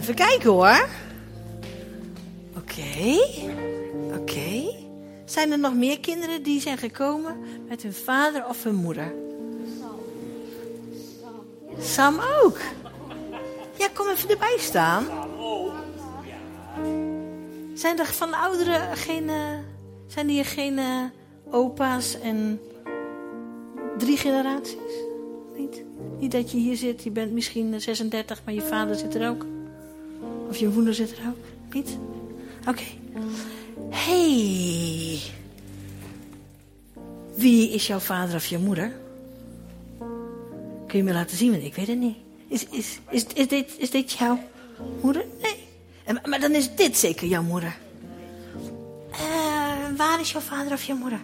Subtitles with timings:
[0.00, 0.88] Even kijken hoor.
[2.56, 3.18] Oké.
[4.18, 4.74] Oké.
[5.24, 7.36] Zijn er nog meer kinderen die zijn gekomen
[7.68, 9.14] met hun vader of hun moeder?
[11.78, 12.58] Sam ook.
[13.78, 15.06] Ja, kom even erbij staan.
[17.74, 19.58] Zijn er van de ouderen geen, uh,
[20.06, 21.04] zijn hier geen uh,
[21.50, 22.60] opa's en
[23.98, 25.04] drie generaties?
[25.56, 25.84] Niet?
[26.18, 29.46] Niet dat je hier zit, je bent misschien 36, maar je vader zit er ook.
[30.50, 31.74] Of je moeder zit er ook.
[31.74, 31.96] Niet?
[32.66, 32.82] Oké.
[33.90, 35.20] Hey.
[37.34, 38.92] Wie is jouw vader of je moeder?
[40.86, 42.16] Kun je me laten zien, want ik weet het niet.
[42.48, 44.38] Is, is, is, is, dit, is dit jouw
[45.02, 45.24] moeder?
[45.42, 45.56] Nee.
[46.04, 47.76] En, maar dan is dit zeker jouw moeder.
[49.12, 51.20] Uh, waar is jouw vader of je moeder?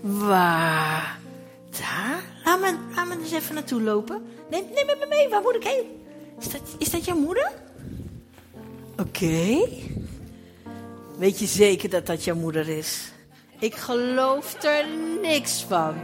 [0.00, 1.18] Waar?
[1.70, 2.22] Daar?
[2.44, 4.22] Laat me, laat me eens even naartoe lopen.
[4.50, 6.01] Neem, neem me mee, waar moet ik heen?
[6.42, 7.52] Is dat, is dat jouw moeder?
[8.92, 9.02] Oké.
[9.02, 9.90] Okay.
[11.18, 13.12] Weet je zeker dat dat jouw moeder is?
[13.58, 14.86] Ik geloof er
[15.22, 15.94] niks van.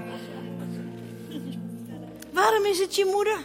[2.33, 3.39] Waarom is het je moeder?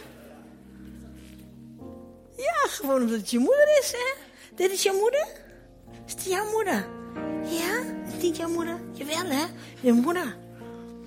[2.36, 4.20] Ja, gewoon omdat het je moeder is, hè?
[4.54, 5.26] Dit is jouw moeder?
[6.06, 6.86] Is het jouw moeder?
[7.48, 7.82] Ja?
[8.16, 8.80] Is niet jouw moeder?
[8.92, 9.44] Jawel, hè?
[9.80, 10.36] Je moeder.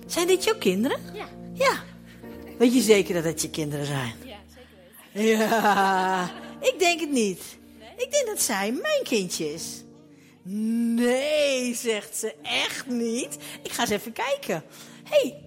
[0.06, 1.00] Zijn dit jouw kinderen?
[1.12, 1.26] Ja.
[1.52, 1.82] Ja.
[2.58, 4.27] Weet je zeker dat het je kinderen zijn?
[5.18, 6.30] Ja,
[6.60, 7.58] ik denk het niet.
[7.96, 9.82] Ik denk dat zij mijn kindje is.
[10.42, 12.34] Nee, zegt ze.
[12.42, 13.36] Echt niet?
[13.62, 14.62] Ik ga eens even kijken.
[15.04, 15.42] Hé, hey,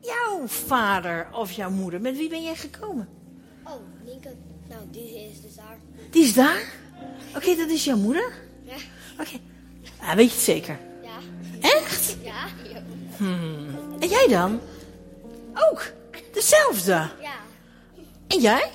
[0.00, 3.08] jouw vader of jouw moeder, met wie ben jij gekomen?
[3.64, 3.72] Oh,
[4.04, 4.36] Lincoln.
[4.68, 5.78] Nou, die is dus daar.
[6.10, 6.72] Die is daar?
[7.28, 8.32] Oké, okay, dat is jouw moeder?
[8.62, 8.74] Ja.
[9.12, 9.20] Oké.
[9.20, 9.40] Okay.
[10.00, 10.78] Ah, weet je het zeker?
[11.02, 11.18] Ja.
[11.60, 12.16] Echt?
[12.22, 12.46] Ja.
[13.16, 13.66] Hmm.
[13.98, 14.60] En jij dan?
[15.54, 15.92] Ook?
[16.32, 16.92] Dezelfde?
[17.20, 17.36] Ja.
[18.26, 18.70] En jij?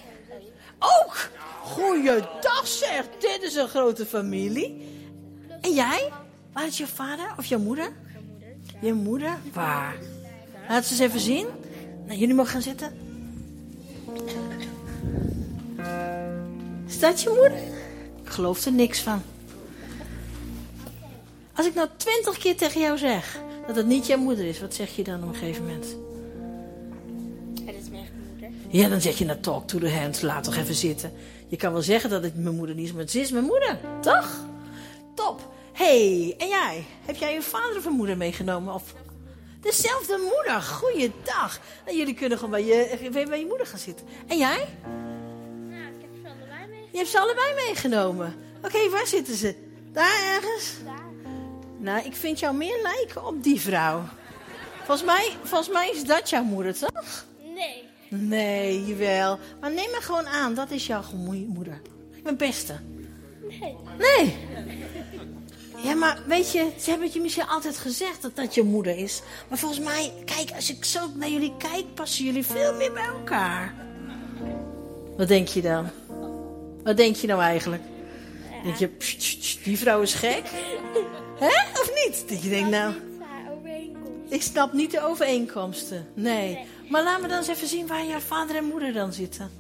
[0.84, 1.30] Ook?
[1.62, 4.88] Goeiedag zeg, dit is een grote familie.
[5.62, 6.12] En jij?
[6.54, 7.50] Waar is je vader of?
[7.50, 7.92] Mijn moeder.
[8.82, 9.38] Je moeder?
[9.54, 9.96] Waar?
[10.70, 11.48] Laat ze eens even zien.
[12.06, 12.92] Nou, jullie mogen gaan zitten.
[16.88, 17.58] Is dat je moeder?
[18.24, 19.22] Ik geloof er niks van.
[21.56, 24.74] Als ik nou twintig keer tegen jou zeg dat het niet jouw moeder is, wat
[24.74, 26.03] zeg je dan op een gegeven moment?
[28.74, 31.14] Ja, dan zeg je nou talk to the hands, laat toch even zitten.
[31.48, 33.80] Je kan wel zeggen dat het mijn moeder niet is, maar het is mijn moeder,
[34.02, 34.46] toch?
[35.16, 35.54] Top.
[35.74, 36.86] hey, en jij?
[37.06, 38.74] Heb jij je vader of een moeder meegenomen?
[38.74, 38.94] Of
[39.62, 40.62] dezelfde moeder?
[40.62, 41.60] Goeiedag.
[41.86, 44.08] Nou, jullie kunnen gewoon bij je, bij je moeder gaan zitten.
[44.28, 44.68] En jij?
[45.70, 46.90] Nou, ik heb ze allebei meegenomen.
[46.92, 48.36] Je hebt ze allebei meegenomen.
[48.58, 49.56] Oké, okay, waar zitten ze?
[49.92, 50.74] Daar ergens?
[50.86, 51.32] Daar.
[51.78, 54.04] Nou, ik vind jou meer lijken op die vrouw.
[54.78, 57.26] Volgens mij, volgens mij is dat jouw moeder, toch?
[57.56, 57.92] Nee.
[58.20, 59.40] Nee, jawel.
[59.62, 61.04] Maar neem me gewoon aan, dat is jouw
[61.48, 61.82] moeder.
[62.24, 62.80] Mijn beste.
[63.60, 63.76] Nee.
[63.98, 64.36] Nee.
[65.84, 68.98] Ja, maar weet je, ze hebben het je misschien altijd gezegd dat dat je moeder
[68.98, 69.22] is.
[69.50, 73.06] Maar volgens mij, kijk, als ik zo naar jullie kijk, passen jullie veel meer bij
[73.06, 73.74] elkaar.
[75.18, 75.90] Wat denk je dan?
[76.84, 77.84] Wat denk je nou eigenlijk?
[78.52, 78.64] Ja.
[78.64, 80.44] Denk je, pst, pst, die vrouw is gek?
[81.40, 81.80] Hè?
[81.82, 82.30] Of niet?
[82.30, 82.94] Dat je denkt, nou...
[84.28, 86.08] Ik snap niet de overeenkomsten.
[86.14, 86.60] Nee.
[86.90, 89.52] Maar laat me dan eens even zien waar jouw vader en moeder dan zitten.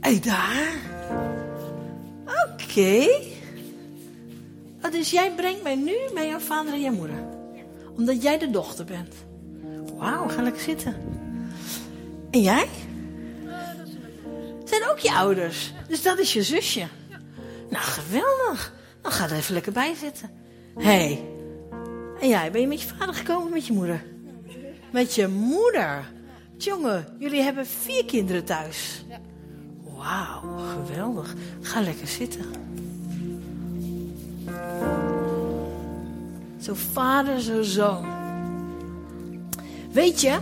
[0.00, 0.72] Hé, daar?
[2.26, 3.08] Oké.
[4.82, 7.24] Oh, dus jij brengt mij nu bij jouw vader en jouw moeder.
[7.96, 9.14] Omdat jij de dochter bent.
[9.96, 10.96] Wauw, ga lekker zitten.
[12.30, 12.68] En jij?
[14.64, 15.72] Zijn ook je ouders.
[15.88, 16.86] Dus dat is je zusje.
[17.70, 18.72] Nou, geweldig.
[19.00, 20.30] Dan ga er even lekker bij zitten.
[20.76, 20.84] Hé.
[20.84, 21.24] Hey.
[22.20, 24.04] En jij, ben je met je vader gekomen of met je moeder?
[24.94, 26.12] Met je moeder.
[26.56, 29.04] Jongen, jullie hebben vier kinderen thuis.
[29.96, 31.34] Wauw, geweldig.
[31.60, 32.44] Ga lekker zitten.
[36.60, 38.06] Zo vader, zo zoon.
[39.92, 40.38] Weet je,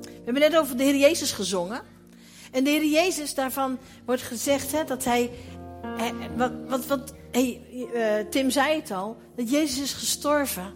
[0.00, 1.82] we hebben net over de Heer Jezus gezongen.
[2.50, 5.30] En de Heer Jezus, daarvan wordt gezegd hè, dat hij.
[5.98, 7.60] Eh, wat, wat, wat hey,
[7.94, 10.72] uh, Tim zei het al, dat Jezus is gestorven.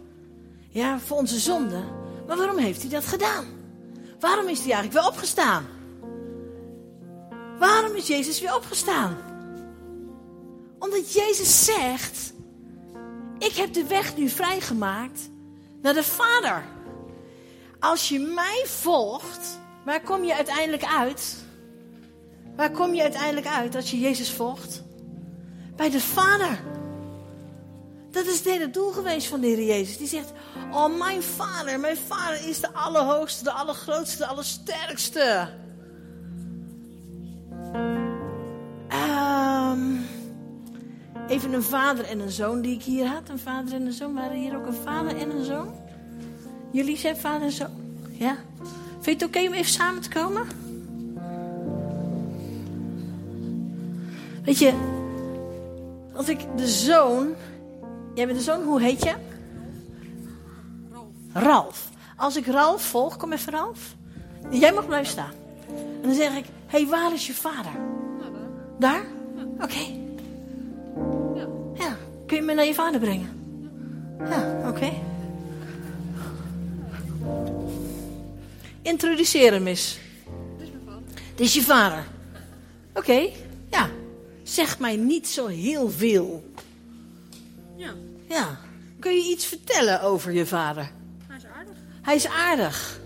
[0.69, 2.00] Ja, voor onze zonde.
[2.31, 3.47] Maar waarom heeft hij dat gedaan?
[4.21, 5.67] Waarom is hij eigenlijk weer opgestaan?
[7.59, 9.17] Waarom is Jezus weer opgestaan?
[10.79, 12.33] Omdat Jezus zegt:
[13.39, 15.21] Ik heb de weg nu vrijgemaakt
[15.83, 16.65] naar de Vader.
[17.79, 21.37] Als je mij volgt, waar kom je uiteindelijk uit?
[22.57, 24.83] Waar kom je uiteindelijk uit als je Jezus volgt?
[25.77, 26.59] Bij de Vader.
[28.11, 29.97] Dat is het hele doel geweest van de Heer Jezus.
[29.97, 30.33] Die zegt:
[30.73, 35.49] Oh, mijn vader, mijn vader is de allerhoogste, de allergrootste, de allersterkste.
[38.89, 39.81] Ehm,
[41.29, 43.29] even een vader en een zoon die ik hier had.
[43.29, 44.15] Een vader en een zoon.
[44.15, 45.75] Waren hier ook een vader en een zoon?
[46.73, 47.71] Jullie zijn vader en zoon?
[48.11, 48.37] Ja?
[49.01, 50.47] Vind je het oké om even samen te komen?
[54.45, 54.73] Weet je,
[56.15, 57.35] als ik de zoon
[58.21, 59.15] Jij bent de zoon, hoe heet je?
[60.93, 61.07] Ralf.
[61.33, 61.89] Ralf.
[62.17, 63.95] Als ik Ralf volg, kom even Ralf.
[64.51, 65.33] Jij mag blijven staan.
[65.69, 67.73] En dan zeg ik: Hé, hey, waar is je vader?
[68.79, 69.05] Daar?
[69.61, 69.81] Oké.
[71.75, 71.97] Ja.
[72.27, 73.29] Kun je me naar je vader brengen?
[74.19, 74.93] Ja, oké.
[78.83, 79.99] Introduceer hem eens.
[81.35, 82.05] Dit is je vader.
[82.95, 83.29] Oké,
[83.71, 83.89] ja.
[84.43, 86.45] Zeg mij niet zo heel veel.
[87.77, 87.95] Ja,
[88.31, 88.59] Ja.
[88.99, 90.91] Kun je iets vertellen over je vader?
[91.27, 91.77] hij is aardig.
[92.03, 93.01] Hij is aardig.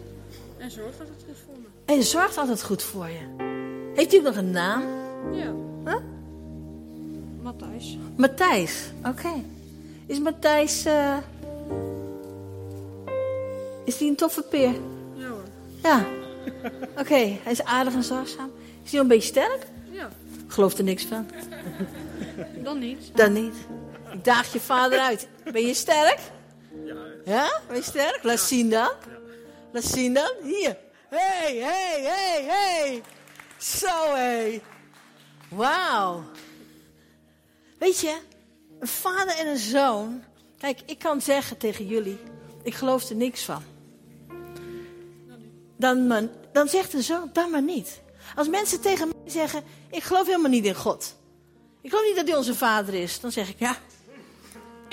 [0.58, 1.92] En zorgt het goed voor me.
[1.94, 3.44] En zorgt altijd goed voor je.
[3.94, 4.82] Heeft hij ook nog een naam?
[5.32, 5.52] Ja.
[5.84, 5.96] Huh?
[7.42, 7.98] Matthijs.
[8.16, 8.90] Matthijs.
[9.06, 9.32] Oké.
[10.06, 10.84] Is Matthijs...
[10.84, 11.16] eh,
[13.84, 14.72] Is hij een toffe peer?
[15.14, 15.44] Ja hoor.
[15.82, 16.04] Ja.
[16.98, 18.50] Oké, hij is aardig en zorgzaam.
[18.84, 19.66] Is hij een beetje sterk?
[19.90, 20.08] Ja,
[20.46, 21.26] geloof er niks van.
[22.62, 23.10] dan niet.
[23.14, 23.54] Dan niet.
[24.14, 25.28] Ik daag je vader uit.
[25.52, 26.18] Ben je sterk?
[26.84, 26.94] Ja.
[27.24, 27.60] Ja?
[27.66, 28.22] Ben je sterk?
[28.22, 28.90] Laat zien dan.
[29.72, 30.30] Laat zien dan.
[30.42, 30.76] Hier.
[31.08, 33.00] Hé, hé, hé, hé.
[33.58, 34.62] Zo, hé.
[35.48, 36.22] Wauw.
[37.78, 38.18] Weet je,
[38.80, 40.24] een vader en een zoon.
[40.58, 42.18] Kijk, ik kan zeggen tegen jullie,
[42.62, 43.62] ik geloof er niks van.
[45.76, 46.22] Dan, maar,
[46.52, 48.00] dan zegt de zoon, dan maar niet.
[48.36, 51.14] Als mensen tegen mij zeggen, ik geloof helemaal niet in God.
[51.80, 53.20] Ik geloof niet dat hij onze vader is.
[53.20, 53.76] Dan zeg ik, ja,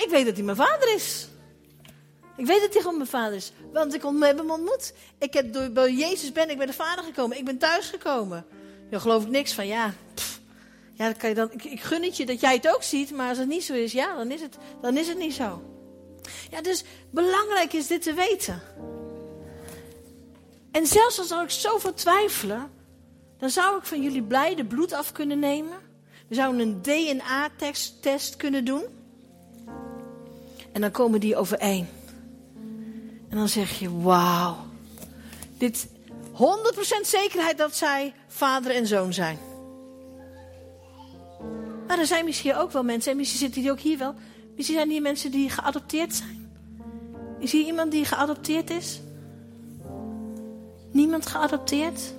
[0.03, 1.27] ik weet dat hij mijn vader is.
[2.36, 3.51] Ik weet dat hij gewoon mijn vader is.
[3.74, 4.94] Want ik heb hem ontmoet.
[5.19, 7.38] Ik heb door, door Jezus ben ik bij de vader gekomen.
[7.38, 8.45] Ik ben thuis gekomen.
[8.89, 9.68] Daar geloof ik niks van.
[9.68, 9.94] Ja,
[10.94, 13.12] ja dat kan je dan, ik, ik gun het je dat jij het ook ziet.
[13.12, 15.63] Maar als het niet zo is, ja, dan is het, dan is het niet zo.
[16.50, 18.62] Ja, dus belangrijk is dit te weten.
[20.71, 22.71] En zelfs als zou ik zoveel twijfelen,
[23.38, 25.77] dan zou ik van jullie blij de bloed af kunnen nemen.
[26.27, 28.83] We zouden een DNA-test kunnen doen.
[30.72, 31.88] En dan komen die overeen.
[33.30, 34.58] En dan zeg je, wauw.
[35.58, 35.88] Dit
[36.32, 36.36] 100%
[37.02, 39.38] zekerheid dat zij vader en zoon zijn.
[41.88, 44.16] Maar er zijn misschien ook wel mensen, en misschien zitten die ook hier wel.
[44.56, 46.52] Misschien zijn hier mensen die geadopteerd zijn.
[47.40, 49.02] Is hier iemand die geadopteerd is?
[50.92, 52.14] Niemand geadopteerd?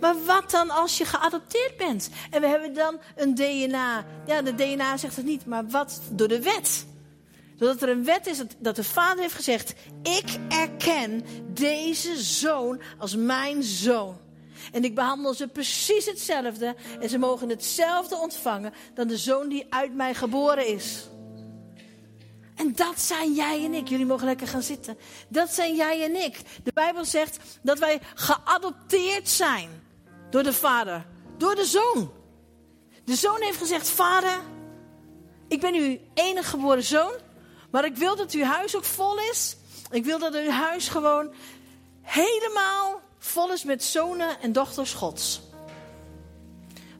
[0.00, 2.10] Maar wat dan als je geadopteerd bent?
[2.30, 4.04] En we hebben dan een DNA.
[4.26, 6.86] Ja, de DNA zegt het niet, maar wat door de wet?
[7.56, 12.80] Doordat er een wet is dat, dat de vader heeft gezegd: Ik erken deze zoon
[12.98, 14.18] als mijn zoon.
[14.72, 16.74] En ik behandel ze precies hetzelfde.
[17.00, 21.08] En ze mogen hetzelfde ontvangen dan de zoon die uit mij geboren is.
[22.56, 23.88] En dat zijn jij en ik.
[23.88, 24.98] Jullie mogen lekker gaan zitten.
[25.28, 26.40] Dat zijn jij en ik.
[26.64, 29.68] De Bijbel zegt dat wij geadopteerd zijn
[30.30, 31.06] door de vader,
[31.38, 32.10] door de zoon.
[33.04, 34.40] De zoon heeft gezegd: Vader,
[35.48, 37.12] ik ben uw enige geboren zoon.
[37.76, 39.56] Maar ik wil dat uw huis ook vol is.
[39.90, 41.32] Ik wil dat uw huis gewoon
[42.02, 45.40] helemaal vol is met zonen en dochters Gods.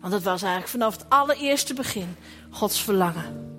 [0.00, 2.16] Want dat was eigenlijk vanaf het allereerste begin
[2.50, 3.58] Gods verlangen.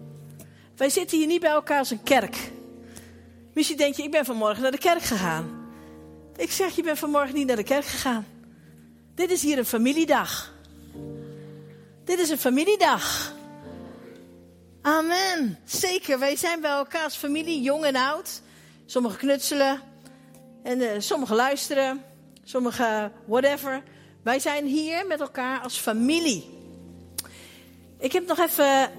[0.75, 2.51] Wij zitten hier niet bij elkaar als een kerk.
[3.53, 5.70] Misschien denk je, ik ben vanmorgen naar de kerk gegaan.
[6.36, 8.25] Ik zeg, je bent vanmorgen niet naar de kerk gegaan.
[9.15, 10.53] Dit is hier een familiedag.
[12.03, 13.36] Dit is een familiedag.
[14.88, 15.58] Amen.
[15.65, 18.41] Zeker, wij zijn bij elkaar als familie, jong en oud.
[18.86, 19.82] Sommigen knutselen
[20.63, 22.03] en uh, sommigen luisteren,
[22.44, 23.84] sommigen whatever.
[24.24, 26.50] Wij zijn hier met elkaar als familie.
[28.00, 28.91] Ik heb nog even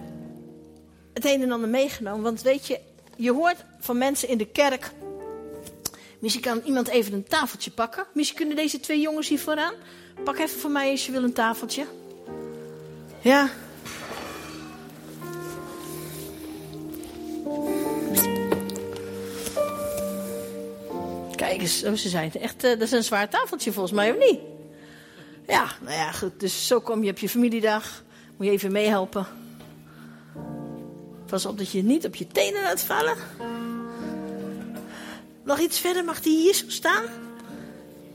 [1.14, 2.80] het een en ander meegenomen, want weet je,
[3.16, 4.90] je hoort van mensen in de kerk.
[6.18, 8.06] Misschien kan iemand even een tafeltje pakken.
[8.12, 9.74] Misschien kunnen deze twee jongens hier vooraan.
[10.24, 11.86] Pak even voor mij als je wil een tafeltje.
[13.20, 13.50] Ja.
[21.58, 24.18] Kijk eens, oh, ze zijn echt, uh, dat is een zwaar tafeltje volgens mij, of
[24.18, 24.40] niet?
[25.46, 26.40] Ja, nou ja, goed.
[26.40, 28.02] Dus zo kom je op je familiedag.
[28.36, 29.26] Moet je even meehelpen.
[31.26, 33.16] Pas op dat je niet op je tenen laat vallen.
[35.44, 37.04] Nog iets verder, mag die hier zo staan?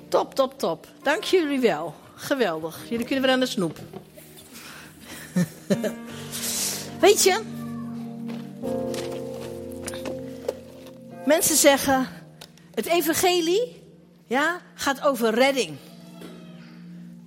[0.08, 0.88] Top, top, top.
[1.02, 1.96] Dank jullie wel.
[2.16, 2.80] Geweldig.
[2.90, 3.80] Jullie kunnen weer aan de snoep.
[7.00, 7.42] Weet je?
[11.26, 12.08] Mensen zeggen,
[12.74, 13.84] het evangelie
[14.26, 15.78] ja, gaat over redding.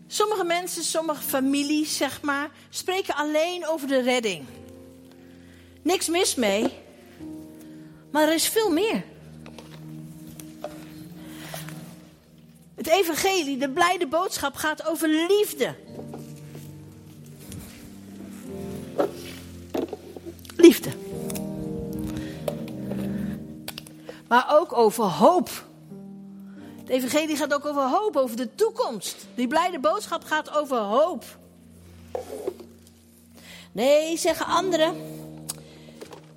[0.06, 4.44] Sommige mensen, sommige families, zeg maar, spreken alleen over de redding.
[5.82, 6.72] Niks mis mee.
[8.10, 9.04] Maar er is veel meer.
[12.74, 15.74] Het evangelie, de blijde boodschap, gaat over liefde.
[20.56, 21.05] Liefde.
[24.28, 25.50] Maar ook over hoop.
[26.78, 29.26] Het evangelie gaat ook over hoop, over de toekomst.
[29.35, 31.25] Die blijde boodschap gaat over hoop.
[33.73, 34.97] Nee, zeggen anderen.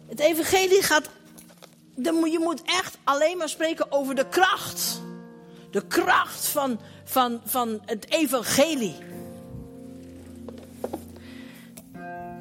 [0.07, 1.09] Het evangelie gaat.
[2.03, 5.01] Je moet echt alleen maar spreken over de kracht.
[5.71, 8.95] De kracht van, van, van het evangelie.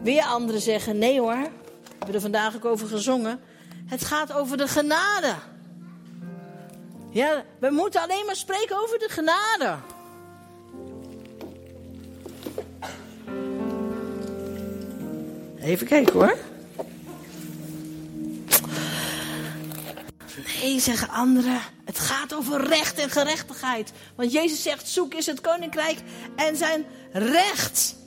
[0.02, 1.38] Weer anderen zeggen: nee hoor.
[1.38, 3.40] We hebben er vandaag ook over gezongen.
[3.88, 5.35] Het gaat over de genade.
[7.11, 9.78] Ja, we moeten alleen maar spreken over de genade.
[15.61, 16.37] Even kijken hoor.
[20.61, 21.61] Nee, zeggen anderen.
[21.85, 23.92] Het gaat over recht en gerechtigheid.
[24.14, 25.99] Want Jezus zegt: zoek is het koninkrijk
[26.37, 27.98] en zijn recht.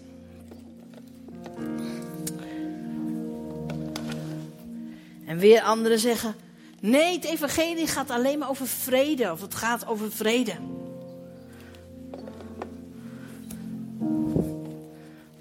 [5.31, 6.35] En weer anderen zeggen:
[6.79, 9.31] nee, het evangelie gaat alleen maar over vrede.
[9.31, 10.53] Of het gaat over vrede.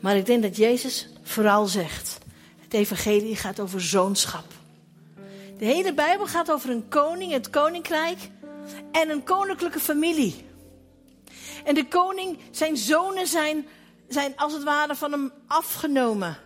[0.01, 2.19] Maar ik denk dat Jezus vooral zegt:
[2.61, 4.45] het evangelie gaat over zoonschap.
[5.59, 8.19] De hele Bijbel gaat over een koning, het koninkrijk
[8.93, 10.45] en een koninklijke familie.
[11.65, 13.67] En de koning, zijn zonen zijn,
[14.09, 16.39] zijn als het ware van hem afgenomen.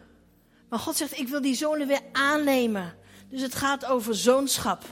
[0.69, 3.03] Maar God zegt: Ik wil die zonen weer aannemen.
[3.35, 4.83] Dus het gaat over zoonschap.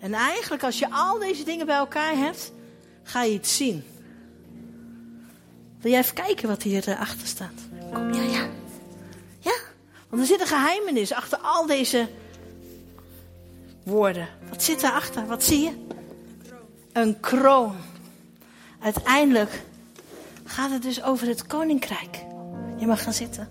[0.00, 2.52] En eigenlijk, als je al deze dingen bij elkaar hebt,
[3.02, 3.84] ga je iets zien.
[5.80, 7.52] Wil jij even kijken wat hier achter staat?
[7.92, 8.48] Kom, ja, ja.
[9.38, 9.54] Ja,
[10.08, 12.08] want er zit een geheimenis achter al deze
[13.84, 14.28] woorden.
[14.48, 15.26] Wat zit daarachter?
[15.26, 15.86] Wat zie je?
[16.92, 17.76] Een kroon.
[18.80, 19.62] Uiteindelijk
[20.44, 22.24] gaat het dus over het koninkrijk.
[22.76, 23.48] Je mag gaan zitten.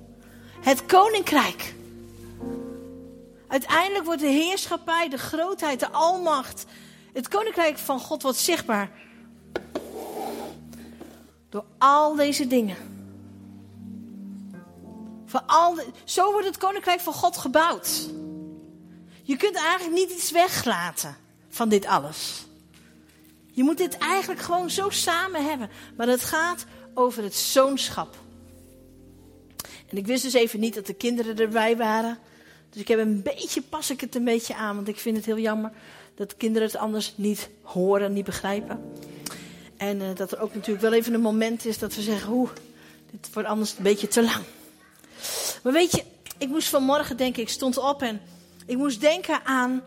[0.60, 1.78] Het koninkrijk.
[3.50, 6.65] Uiteindelijk wordt de heerschappij, de grootheid, de almacht,
[7.13, 8.91] het koninkrijk van God wordt zichtbaar.
[11.50, 12.77] Door al deze dingen.
[15.25, 18.10] Voor al de, zo wordt het koninkrijk van God gebouwd.
[19.24, 21.18] Je kunt eigenlijk niet iets weglaten
[21.50, 22.46] van dit alles.
[23.51, 25.70] Je moet dit eigenlijk gewoon zo samen hebben.
[25.98, 28.15] Maar het gaat over het zoonschap.
[29.89, 32.18] En ik wist dus even niet dat de kinderen erbij waren.
[32.70, 34.76] Dus ik heb een beetje, pas ik het een beetje aan.
[34.76, 35.72] Want ik vind het heel jammer
[36.16, 38.94] dat kinderen het anders niet horen, niet begrijpen.
[39.78, 42.50] En uh, dat er ook natuurlijk wel even een moment is dat we zeggen, oeh,
[43.12, 44.44] dit wordt anders een beetje te lang.
[45.64, 46.04] Maar weet je,
[46.38, 48.22] ik moest vanmorgen denken, ik stond op en
[48.66, 49.84] ik moest denken aan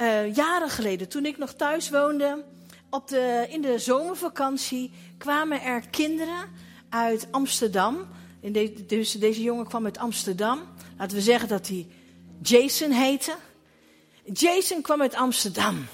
[0.00, 2.44] uh, jaren geleden, toen ik nog thuis woonde.
[2.90, 6.48] Op de, in de zomervakantie kwamen er kinderen
[6.88, 8.06] uit Amsterdam.
[8.86, 10.60] Dus deze jongen kwam uit Amsterdam.
[10.98, 11.86] Laten we zeggen dat hij
[12.42, 13.36] Jason heette.
[14.32, 15.86] Jason kwam uit Amsterdam.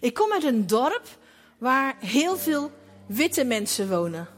[0.00, 1.18] Ik kom uit een dorp
[1.58, 2.70] waar heel veel
[3.06, 4.28] witte mensen wonen.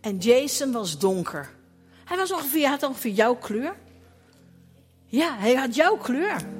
[0.00, 1.54] En Jason was donker.
[2.04, 3.76] Hij was ongeveer, had ongeveer jouw kleur.
[5.06, 6.55] Ja, hij had jouw kleur.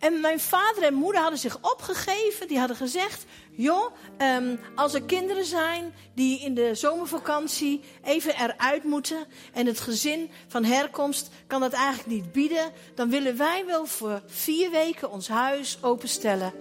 [0.00, 2.48] En mijn vader en moeder hadden zich opgegeven.
[2.48, 8.84] Die hadden gezegd: Joh, um, als er kinderen zijn die in de zomervakantie even eruit
[8.84, 9.26] moeten.
[9.52, 12.72] en het gezin van herkomst kan dat eigenlijk niet bieden.
[12.94, 16.52] dan willen wij wel voor vier weken ons huis openstellen.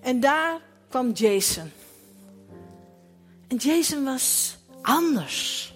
[0.00, 1.72] En daar kwam Jason.
[3.48, 5.74] En Jason was anders.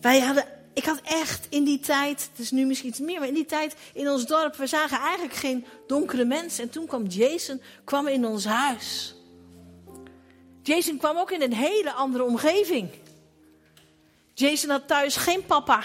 [0.00, 3.28] Wij hadden ik had echt in die tijd, het is nu misschien iets meer, maar
[3.28, 6.62] in die tijd in ons dorp, we zagen eigenlijk geen donkere mensen.
[6.62, 9.14] En toen kwam Jason kwam in ons huis.
[10.62, 12.90] Jason kwam ook in een hele andere omgeving.
[14.34, 15.84] Jason had thuis geen papa.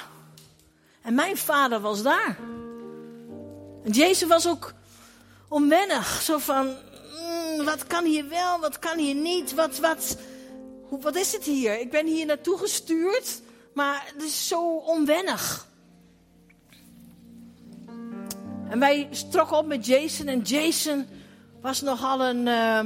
[1.02, 2.38] En mijn vader was daar.
[3.84, 4.74] En Jason was ook
[5.48, 6.22] onwennig.
[6.22, 10.18] Zo van, mm, wat kan hier wel, wat kan hier niet, wat, wat,
[10.84, 11.80] hoe, wat is het hier?
[11.80, 13.42] Ik ben hier naartoe gestuurd.
[13.74, 15.68] Maar het is zo onwennig.
[18.70, 20.28] En wij trokken op met Jason.
[20.28, 21.08] En Jason
[21.62, 22.80] was nogal een uh,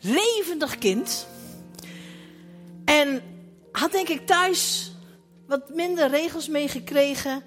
[0.00, 1.26] levendig kind.
[2.84, 3.22] En
[3.72, 4.92] had denk ik thuis
[5.46, 7.42] wat minder regels meegekregen.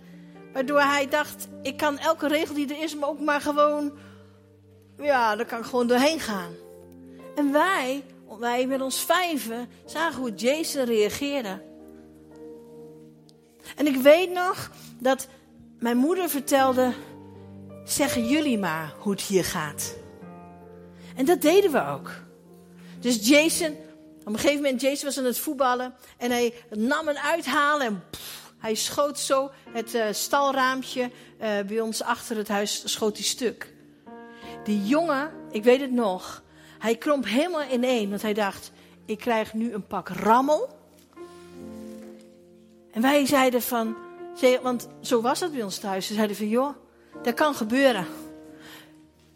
[0.54, 3.92] Waardoor hij dacht, ik kan elke regel die er is, maar ook maar gewoon...
[4.98, 6.54] Ja, daar kan ik gewoon doorheen gaan.
[7.36, 8.04] En wij,
[8.40, 11.62] wij met ons vijven, zagen hoe Jason reageerde.
[13.76, 15.28] En ik weet nog dat
[15.80, 16.94] mijn moeder vertelde:
[17.86, 19.96] zeggen jullie maar hoe het hier gaat.
[21.16, 22.12] En dat deden we ook.
[23.00, 23.76] Dus Jason,
[24.20, 28.04] op een gegeven moment, Jason was aan het voetballen en hij nam een uithalen en
[28.58, 33.74] hij schoot zo het uh, stalraampje uh, bij ons achter het huis, schoot hij stuk.
[34.64, 36.44] Die jongen, ik weet het nog,
[36.80, 38.72] hij kromp helemaal ineen, want hij dacht,
[39.06, 40.82] ik krijg nu een pak rammel.
[42.94, 43.96] En wij zeiden van,
[44.62, 46.76] want zo was het bij ons thuis, ze zeiden van, joh,
[47.24, 48.06] dat kan gebeuren.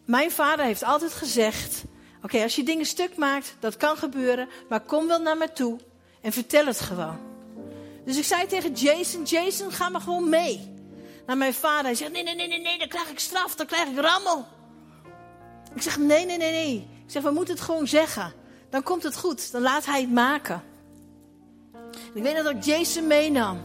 [0.06, 1.84] Mijn vader heeft altijd gezegd,
[2.28, 5.80] Oké, als je dingen stuk maakt, dat kan gebeuren, maar kom wel naar me toe
[6.22, 7.20] en vertel het gewoon.
[8.06, 10.76] Dus ik zei tegen Jason, Jason, ga maar gewoon mee.
[11.26, 11.86] Naar mijn vader.
[11.86, 14.46] Hij zegt, nee, nee, nee, nee, nee, dan krijg ik straf, dan krijg ik rammel.
[15.76, 16.88] Ik zeg, nee, nee, nee, nee.
[17.06, 18.34] Ik zeg, we moeten het gewoon zeggen.
[18.70, 20.64] Dan komt het goed, dan laat hij het maken.
[22.14, 23.62] Ik weet dat ik Jason meenam.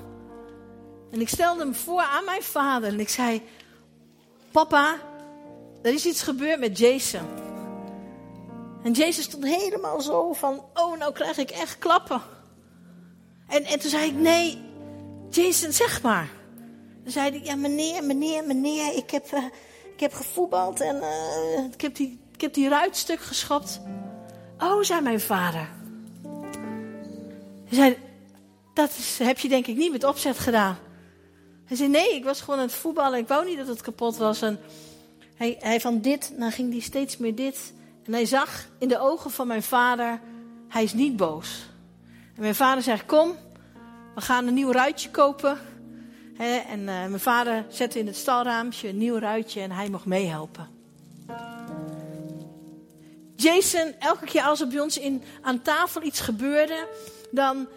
[1.11, 2.89] En ik stelde hem voor aan mijn vader.
[2.89, 3.43] En ik zei,
[4.51, 4.99] papa,
[5.83, 7.29] er is iets gebeurd met Jason.
[8.83, 12.23] En Jezus stond helemaal zo van, oh nou krijg ik echt klappen.
[13.49, 14.59] En, en toen zei ik, nee,
[15.31, 16.29] Jason zeg maar.
[17.03, 19.45] Dan zei hij, ja meneer, meneer, meneer, ik heb, uh,
[19.95, 23.81] ik heb gevoetbald en uh, ik, heb die, ik heb die ruitstuk geschopt.
[24.59, 25.69] Oh, zei mijn vader.
[27.65, 27.99] Hij zei,
[28.73, 30.79] dat heb je denk ik niet met opzet gedaan.
[31.65, 33.19] Hij zei, nee, ik was gewoon aan het voetballen.
[33.19, 34.43] Ik wou niet dat het kapot was.
[34.43, 34.61] En
[35.35, 37.73] hij, van dit, dan ging hij steeds meer dit.
[38.05, 40.21] En hij zag in de ogen van mijn vader,
[40.69, 41.67] hij is niet boos.
[42.35, 43.33] En mijn vader zegt, kom,
[44.15, 45.59] we gaan een nieuw ruitje kopen.
[46.39, 50.69] en uh, mijn vader zette in het stalraampje een nieuw ruitje en hij mocht meehelpen.
[53.37, 56.89] Jason, elke keer als er bij ons in, aan tafel iets gebeurde,
[57.31, 57.69] dan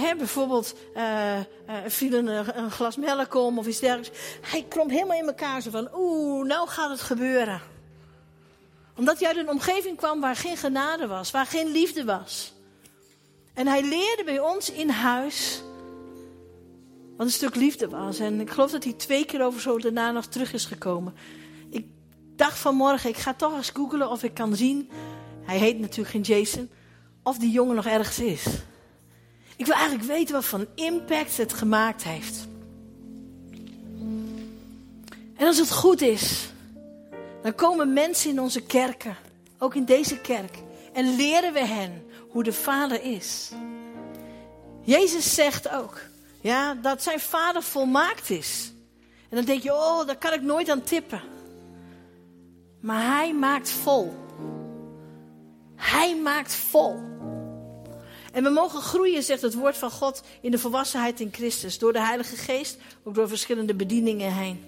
[0.00, 1.40] hè, bijvoorbeeld uh,
[1.86, 4.18] viel een, een, glas melk om of iets dergelijks.
[4.40, 7.60] Hij klom helemaal in elkaar zo van, oeh, nou gaat het gebeuren
[8.96, 12.52] omdat hij uit een omgeving kwam waar geen genade was, waar geen liefde was.
[13.54, 15.62] En hij leerde bij ons in huis
[17.16, 18.18] wat een stuk liefde was.
[18.18, 21.14] En ik geloof dat hij twee keer over zo daarna nog terug is gekomen.
[21.70, 21.86] Ik
[22.36, 24.90] dacht vanmorgen, ik ga toch eens googelen of ik kan zien.
[25.42, 26.70] Hij heet natuurlijk geen Jason.
[27.22, 28.44] Of die jongen nog ergens is.
[29.56, 32.46] Ik wil eigenlijk weten wat voor impact het gemaakt heeft.
[35.36, 36.48] En als het goed is,
[37.42, 39.16] dan komen mensen in onze kerken,
[39.58, 40.58] ook in deze kerk,
[40.92, 43.50] en leren we hen hoe de Vader is.
[44.82, 46.00] Jezus zegt ook,
[46.40, 48.72] ja, dat zijn Vader volmaakt is.
[49.28, 51.22] En dan denk je, oh, daar kan ik nooit aan tippen.
[52.80, 54.14] Maar Hij maakt vol.
[55.76, 57.15] Hij maakt vol.
[58.36, 61.78] En we mogen groeien, zegt het woord van God, in de volwassenheid in Christus.
[61.78, 64.64] Door de Heilige Geest, ook door verschillende bedieningen heen.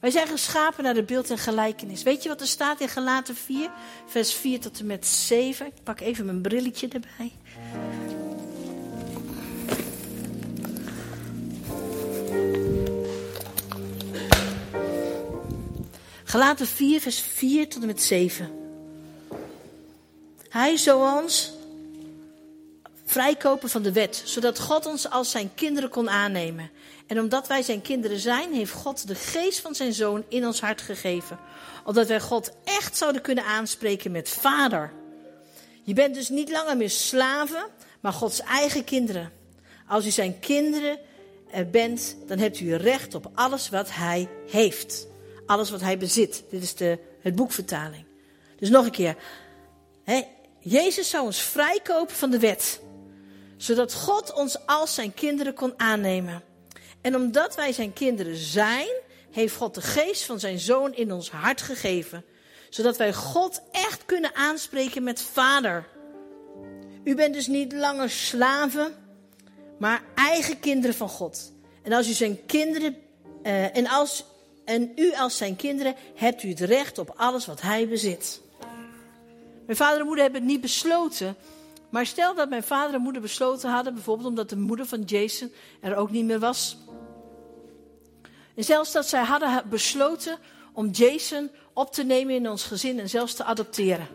[0.00, 2.02] Wij zijn geschapen naar de beeld en gelijkenis.
[2.02, 3.70] Weet je wat er staat in Galaten 4,
[4.06, 5.66] vers 4 tot en met 7?
[5.66, 7.32] Ik pak even mijn brilletje erbij.
[16.24, 18.50] Galaten 4, vers 4 tot en met 7.
[20.48, 21.60] Hij zoals
[23.12, 26.70] vrijkopen van de wet, zodat God ons als zijn kinderen kon aannemen.
[27.06, 30.60] En omdat wij zijn kinderen zijn, heeft God de geest van zijn zoon in ons
[30.60, 31.38] hart gegeven.
[31.84, 34.92] Opdat wij God echt zouden kunnen aanspreken met vader.
[35.82, 37.66] Je bent dus niet langer meer slaven,
[38.00, 39.32] maar Gods eigen kinderen.
[39.88, 40.98] Als u zijn kinderen
[41.70, 45.06] bent, dan hebt u recht op alles wat hij heeft.
[45.46, 46.44] Alles wat hij bezit.
[46.50, 48.04] Dit is de, het boekvertaling.
[48.58, 49.16] Dus nog een keer.
[50.58, 52.80] Jezus zou ons vrijkopen van de wet.
[53.62, 56.42] Zodat God ons als zijn kinderen kon aannemen.
[57.00, 58.88] En omdat wij zijn kinderen zijn,
[59.30, 62.24] heeft God de geest van zijn zoon in ons hart gegeven.
[62.70, 65.88] Zodat wij God echt kunnen aanspreken met vader.
[67.04, 68.94] U bent dus niet langer slaven,
[69.78, 71.52] maar eigen kinderen van God.
[71.82, 72.96] En als u zijn kinderen,
[73.42, 74.24] uh, en, als,
[74.64, 78.40] en u als zijn kinderen, hebt u het recht op alles wat hij bezit.
[79.66, 81.36] Mijn vader en moeder hebben het niet besloten.
[81.92, 85.52] Maar stel dat mijn vader en moeder besloten hadden, bijvoorbeeld omdat de moeder van Jason
[85.80, 86.76] er ook niet meer was.
[88.54, 90.38] En zelfs dat zij hadden besloten
[90.72, 94.08] om Jason op te nemen in ons gezin en zelfs te adopteren.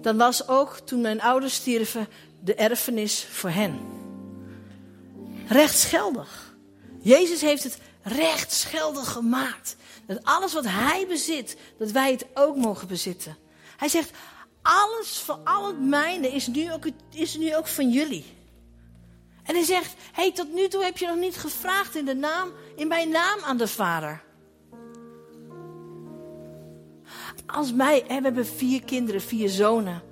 [0.00, 2.08] Dan was ook toen mijn ouders stierven
[2.40, 3.78] de erfenis voor hen.
[5.48, 6.56] Rechtsgeldig.
[7.00, 9.76] Jezus heeft het rechtsgeldig gemaakt.
[10.06, 13.36] Dat alles wat hij bezit, dat wij het ook mogen bezitten.
[13.76, 14.10] Hij zegt,
[14.64, 18.24] alles van al het mijne is nu ook, is nu ook van jullie.
[19.42, 22.52] En hij zegt, hey, tot nu toe heb je nog niet gevraagd in, de naam,
[22.76, 24.22] in mijn naam aan de Vader.
[27.46, 30.02] Als mij, hè, we hebben vier kinderen, vier zonen.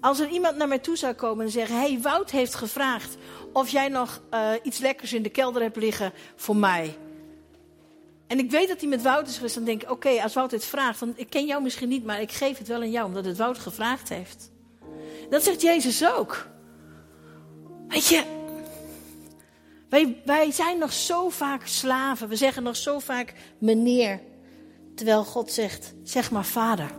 [0.00, 3.16] Als er iemand naar mij toe zou komen en zeggen: hey, Wout heeft gevraagd
[3.52, 6.96] of jij nog uh, iets lekkers in de kelder hebt liggen voor mij.
[8.28, 9.54] En ik weet dat hij met Wout is geweest.
[9.54, 12.20] Dan denk ik: Oké, als Wout het vraagt, dan ik ken jou misschien niet, maar
[12.20, 14.50] ik geef het wel aan jou, omdat het Wout gevraagd heeft.
[15.30, 16.46] Dat zegt Jezus ook.
[17.88, 18.24] Weet je,
[19.88, 22.28] wij, wij zijn nog zo vaak slaven.
[22.28, 24.20] We zeggen nog zo vaak meneer.
[24.94, 26.90] Terwijl God zegt: Zeg maar vader.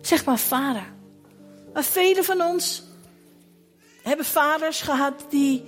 [0.00, 0.92] Zeg maar vader.
[1.72, 2.82] Maar velen van ons
[4.02, 5.64] hebben vaders gehad die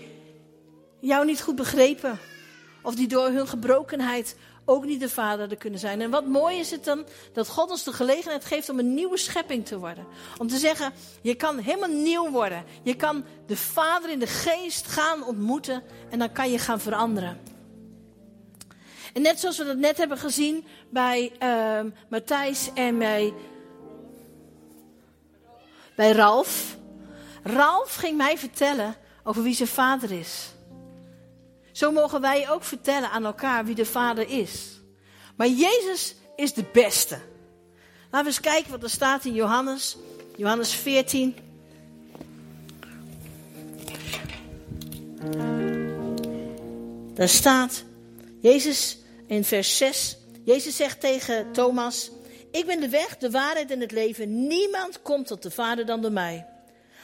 [1.01, 2.18] jou niet goed begrepen.
[2.82, 6.00] Of die door hun gebrokenheid ook niet de vader hadden kunnen zijn.
[6.00, 9.18] En wat mooi is het dan dat God ons de gelegenheid geeft om een nieuwe
[9.18, 10.06] schepping te worden.
[10.38, 12.64] Om te zeggen, je kan helemaal nieuw worden.
[12.82, 17.40] Je kan de vader in de geest gaan ontmoeten en dan kan je gaan veranderen.
[19.12, 23.32] En net zoals we dat net hebben gezien bij uh, Matthijs en bij
[25.96, 26.76] bij Ralf.
[27.42, 30.52] Ralf ging mij vertellen over wie zijn vader is.
[31.80, 34.80] Zo mogen wij ook vertellen aan elkaar wie de vader is.
[35.36, 37.18] Maar Jezus is de beste.
[38.10, 39.96] Laten we eens kijken wat er staat in Johannes,
[40.36, 41.36] Johannes 14.
[47.14, 47.84] Daar staat,
[48.40, 52.10] Jezus in vers 6, Jezus zegt tegen Thomas,
[52.50, 54.46] ik ben de weg, de waarheid en het leven.
[54.46, 56.49] Niemand komt tot de Vader dan door mij.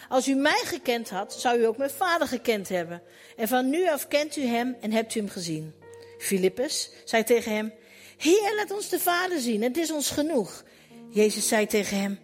[0.08, 3.02] Als u mij gekend had, zou u ook mijn Vader gekend hebben.
[3.36, 5.74] En van nu af kent u hem en hebt u hem gezien.
[6.18, 7.72] Filippus zei tegen hem:
[8.16, 10.64] Heer, laat ons de Vader zien, het is ons genoeg.
[11.10, 12.18] Jezus zei tegen hem: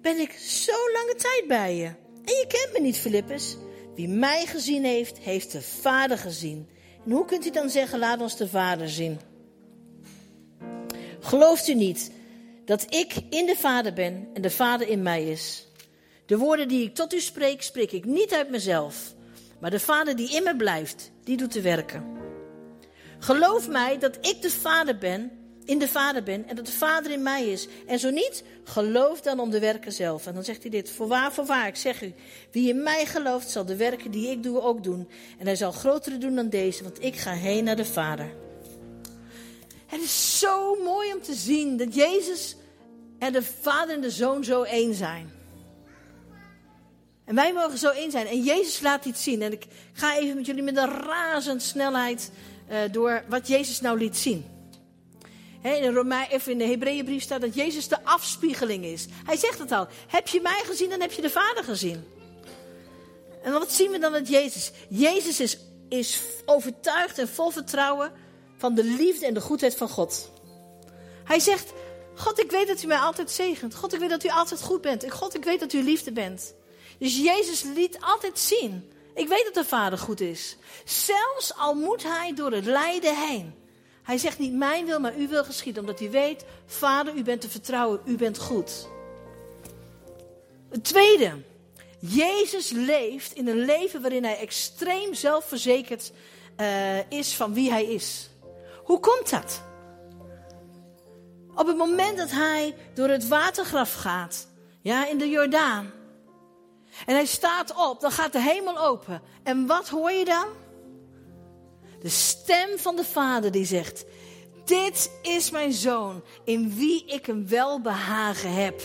[0.00, 1.86] Ben ik zo lange tijd bij je?
[2.24, 3.56] En je kent me niet, Filippus.
[3.94, 6.68] Wie mij gezien heeft, heeft de Vader gezien.
[7.04, 9.20] En hoe kunt u dan zeggen: Laat ons de Vader zien?
[11.20, 12.10] Gelooft u niet
[12.64, 15.66] dat ik in de Vader ben en de Vader in mij is.
[16.26, 19.14] De woorden die ik tot u spreek, spreek ik niet uit mezelf,
[19.60, 22.04] maar de Vader die in me blijft, die doet de werken.
[23.18, 25.30] Geloof mij dat ik de Vader ben,
[25.64, 27.68] in de Vader ben en dat de Vader in mij is.
[27.86, 30.26] En zo niet, geloof dan om de werken zelf.
[30.26, 32.14] En dan zegt hij dit, voorwaar, voorwaar, ik zeg u,
[32.50, 35.08] wie in mij gelooft zal de werken die ik doe ook doen.
[35.38, 38.34] En hij zal grotere doen dan deze, want ik ga heen naar de Vader.
[39.86, 42.56] Het is zo mooi om te zien dat Jezus
[43.18, 45.35] en de Vader en de Zoon zo één zijn.
[47.26, 48.26] En wij mogen zo één zijn.
[48.26, 49.42] En Jezus laat iets zien.
[49.42, 52.30] En ik ga even met jullie met een razendsnelheid
[52.70, 54.46] uh, door wat Jezus nou liet zien.
[55.62, 59.06] in, de Romein, even in de Hebreeënbrief staat dat Jezus de afspiegeling is.
[59.24, 59.86] Hij zegt het al.
[60.06, 62.04] Heb je mij gezien, dan heb je de Vader gezien.
[63.42, 64.70] En wat zien we dan met Jezus?
[64.88, 65.58] Jezus is,
[65.88, 68.12] is overtuigd en vol vertrouwen
[68.56, 70.30] van de liefde en de goedheid van God.
[71.24, 71.72] Hij zegt,
[72.14, 73.74] God, ik weet dat u mij altijd zegent.
[73.74, 75.12] God, ik weet dat u altijd goed bent.
[75.12, 76.54] God, ik weet dat u liefde bent.
[76.98, 78.90] Dus Jezus liet altijd zien.
[79.14, 80.56] Ik weet dat de Vader goed is.
[80.84, 83.54] Zelfs al moet hij door het lijden heen.
[84.02, 85.82] Hij zegt niet mijn wil, maar uw wil geschieden.
[85.82, 88.88] Omdat hij weet, Vader, u bent te vertrouwen, u bent goed.
[90.70, 91.32] Het tweede.
[91.98, 96.12] Jezus leeft in een leven waarin hij extreem zelfverzekerd
[96.60, 98.30] uh, is van wie hij is.
[98.84, 99.62] Hoe komt dat?
[101.54, 104.48] Op het moment dat hij door het watergraf gaat,
[104.80, 105.92] ja, in de Jordaan.
[107.06, 109.22] En hij staat op, dan gaat de hemel open.
[109.42, 110.46] En wat hoor je dan?
[112.00, 114.04] De stem van de Vader die zegt:
[114.64, 118.82] Dit is mijn zoon, in wie ik een welbehagen heb.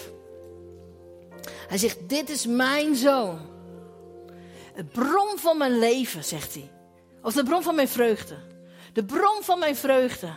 [1.68, 3.40] Hij zegt: Dit is mijn zoon.
[4.74, 6.72] Het bron van mijn leven, zegt hij.
[7.22, 8.36] Of de bron van mijn vreugde.
[8.94, 10.30] De bron van mijn vreugde.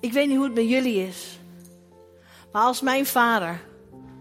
[0.00, 1.38] Ik weet niet hoe het bij jullie is.
[2.52, 3.60] Maar als mijn vader.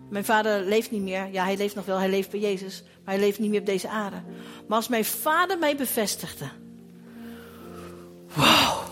[0.09, 1.27] Mijn vader leeft niet meer.
[1.31, 1.97] Ja, hij leeft nog wel.
[1.97, 2.83] Hij leeft bij Jezus.
[3.03, 4.21] Maar hij leeft niet meer op deze aarde.
[4.67, 6.45] Maar als mijn vader mij bevestigde.
[8.33, 8.83] Wow.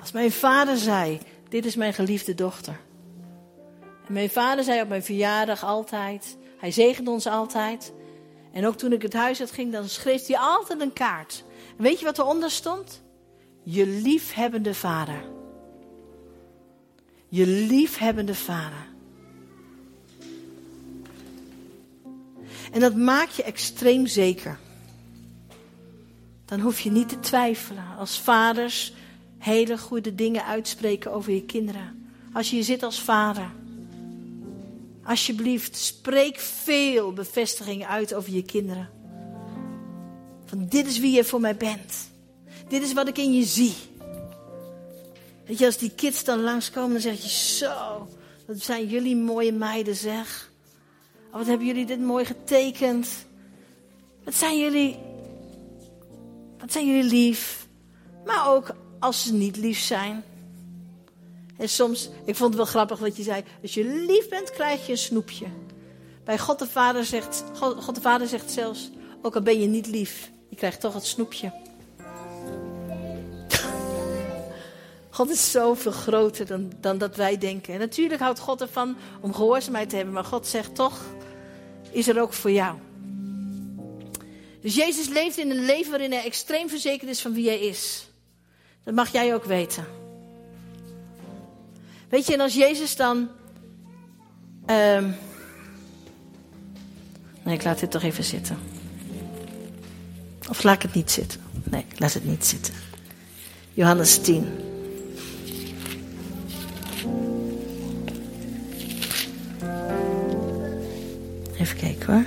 [0.00, 2.80] Als mijn vader zei: Dit is mijn geliefde dochter.
[4.06, 6.36] En mijn vader zei op mijn verjaardag altijd.
[6.58, 7.92] Hij zegende ons altijd.
[8.52, 11.44] En ook toen ik het huis uit ging, dan schreef hij altijd een kaart.
[11.76, 13.02] En weet je wat eronder stond?
[13.62, 15.24] Je liefhebbende vader.
[17.28, 18.86] Je liefhebbende vader.
[22.72, 24.58] En dat maakt je extreem zeker.
[26.44, 27.84] Dan hoef je niet te twijfelen.
[27.98, 28.92] Als vaders
[29.38, 32.10] hele goede dingen uitspreken over je kinderen.
[32.32, 33.50] Als je hier zit als vader.
[35.02, 38.88] Alsjeblieft, spreek veel bevestiging uit over je kinderen.
[40.44, 42.10] Van dit is wie je voor mij bent.
[42.68, 43.74] Dit is wat ik in je zie.
[45.46, 48.08] Weet je, als die kids dan langskomen, dan zeg je zo.
[48.46, 50.47] Wat zijn jullie mooie meiden, zeg.
[51.30, 53.08] Oh, wat hebben jullie dit mooi getekend.
[54.24, 54.98] Wat zijn jullie.
[56.58, 57.66] Wat zijn jullie lief.
[58.24, 60.24] Maar ook als ze niet lief zijn.
[61.56, 63.44] En soms, ik vond het wel grappig wat je zei.
[63.62, 65.46] Als je lief bent, krijg je een snoepje.
[66.24, 68.90] Bij God de Vader zegt, God, de Vader zegt zelfs,
[69.22, 71.52] ook al ben je niet lief, je krijgt toch het snoepje.
[75.10, 77.74] God is zoveel groter dan, dan dat wij denken.
[77.74, 80.14] En natuurlijk houdt God ervan om gehoorzaamheid te hebben.
[80.14, 81.00] Maar God zegt toch,
[81.90, 82.78] is er ook voor jou.
[84.60, 88.08] Dus Jezus leeft in een leven waarin hij extreem verzekerd is van wie hij is.
[88.84, 89.86] Dat mag jij ook weten.
[92.08, 93.16] Weet je, en als Jezus dan.
[94.66, 95.14] Um,
[97.42, 98.58] nee, ik laat dit toch even zitten.
[100.48, 101.40] Of laat ik het niet zitten?
[101.64, 102.74] Nee, laat het niet zitten.
[103.74, 104.67] Johannes 10.
[111.60, 112.24] Even kijken hoor.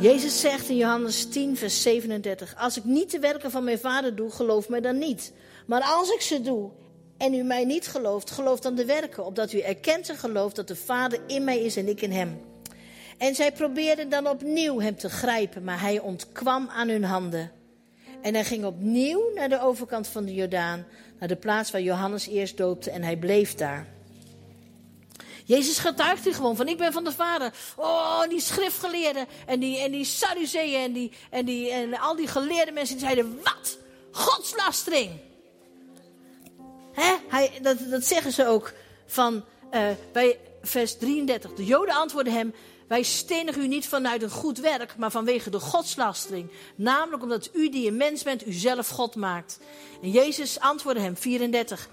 [0.00, 4.16] Jezus zegt in Johannes 10, vers 37: Als ik niet de werken van mijn vader
[4.16, 5.32] doe, geloof mij dan niet.
[5.66, 6.70] Maar als ik ze doe
[7.16, 10.68] en u mij niet gelooft, geloof dan de werken, opdat u erkent en gelooft dat
[10.68, 12.40] de Vader in mij is en ik in hem.
[13.18, 17.59] En zij probeerden dan opnieuw hem te grijpen, maar hij ontkwam aan hun handen.
[18.22, 20.86] En hij ging opnieuw naar de overkant van de Jordaan,
[21.18, 23.86] naar de plaats waar Johannes eerst doopte, en hij bleef daar.
[25.44, 27.52] Jezus getuigt hier gewoon van, ik ben van de Vader.
[27.76, 32.26] Oh, die schriftgeleerden en die, en die Sadduceeën en, die, en, die, en al die
[32.26, 33.78] geleerde mensen die zeiden, wat?
[34.10, 35.10] Godslastering.
[36.92, 37.14] Hè?
[37.28, 38.72] Hij, dat, zeggen ze ook
[39.06, 39.80] van, uh,
[40.12, 41.54] bij vers 33.
[41.54, 42.54] De Joden antwoorden hem,
[42.90, 46.50] wij stenigen u niet vanuit een goed werk, maar vanwege de godslastering.
[46.74, 49.58] Namelijk omdat u die een mens bent, u zelf God maakt.
[50.02, 51.88] En Jezus antwoordde hem, 34.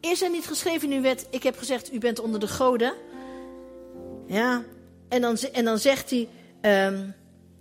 [0.00, 2.94] Is er niet geschreven in uw wet, ik heb gezegd, u bent onder de goden?
[4.26, 4.64] Ja,
[5.08, 6.28] en dan, en dan zegt hij,
[6.86, 7.14] um,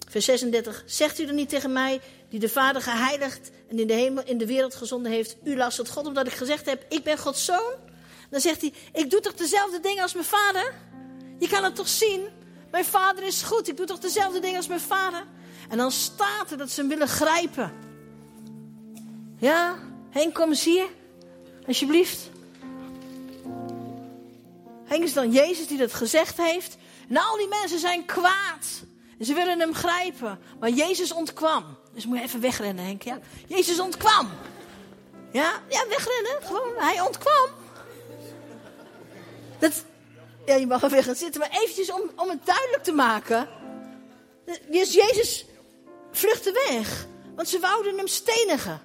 [0.10, 3.94] vers 36, zegt u dan niet tegen mij, die de Vader geheiligd en in de
[3.94, 7.04] hemel, in de wereld gezonden heeft, u last het God, omdat ik gezegd heb, ik
[7.04, 7.74] ben Gods zoon?
[8.30, 10.74] Dan zegt hij, ik doe toch dezelfde dingen als mijn vader?
[11.40, 12.44] Je kan het toch zien?
[12.76, 15.26] Mijn vader is goed, ik doe toch dezelfde dingen als mijn vader?
[15.70, 17.74] En dan staat er dat ze hem willen grijpen.
[19.38, 19.76] Ja,
[20.10, 20.88] Henk, kom eens hier.
[21.68, 22.30] Alsjeblieft.
[24.86, 26.78] Henk is dan Jezus die dat gezegd heeft.
[27.10, 28.84] En al die mensen zijn kwaad.
[29.20, 30.40] En ze willen hem grijpen.
[30.60, 31.78] Maar Jezus ontkwam.
[31.94, 33.02] Dus moet je even wegrennen, Henk.
[33.02, 33.20] Ja?
[33.48, 34.30] Jezus ontkwam.
[35.32, 36.42] Ja, ja wegrennen.
[36.42, 37.50] Gewoon, hij ontkwam.
[39.60, 39.84] Dat,
[40.46, 41.42] ja, je mag er weer gaan zitten.
[41.42, 43.48] Maar eventjes om, om het duidelijk te maken.
[44.70, 45.46] Dus Jezus
[46.12, 47.08] vluchtte weg.
[47.36, 48.82] Want ze wouden hem stenigen.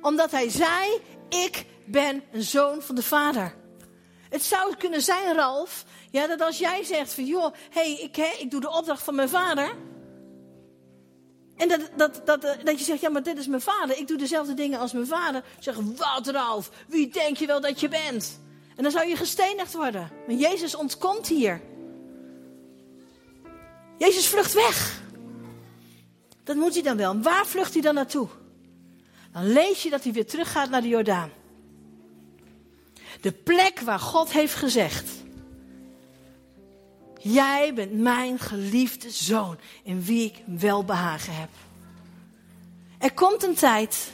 [0.00, 3.54] Omdat hij zei, ik ben een zoon van de Vader.
[4.28, 8.36] Het zou kunnen zijn, Ralf, ja, dat als jij zegt van joh, hey, ik, hè,
[8.38, 9.76] ik doe de opdracht van mijn vader.
[11.56, 13.98] En dat, dat, dat, dat je zegt, ja, maar dit is mijn vader.
[13.98, 15.44] Ik doe dezelfde dingen als mijn vader.
[15.58, 18.40] Zeg, wat Ralf, wie denk je wel dat je bent?
[18.76, 20.10] En dan zou je gestenigd worden.
[20.26, 21.60] Maar Jezus ontkomt hier.
[23.98, 25.02] Jezus vlucht weg.
[26.44, 27.20] Dat moet hij dan wel.
[27.20, 28.28] Waar vlucht hij dan naartoe?
[29.32, 31.30] Dan lees je dat hij weer teruggaat naar de Jordaan.
[33.20, 35.10] De plek waar God heeft gezegd.
[37.18, 41.48] Jij bent mijn geliefde zoon in wie ik welbehagen heb.
[42.98, 44.10] Er komt een tijd,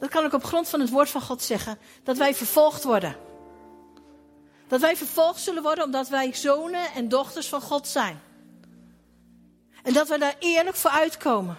[0.00, 3.16] dat kan ik op grond van het woord van God zeggen, dat wij vervolgd worden.
[4.74, 8.20] Dat wij vervolgd zullen worden omdat wij zonen en dochters van God zijn.
[9.82, 11.56] En dat we daar eerlijk voor uitkomen.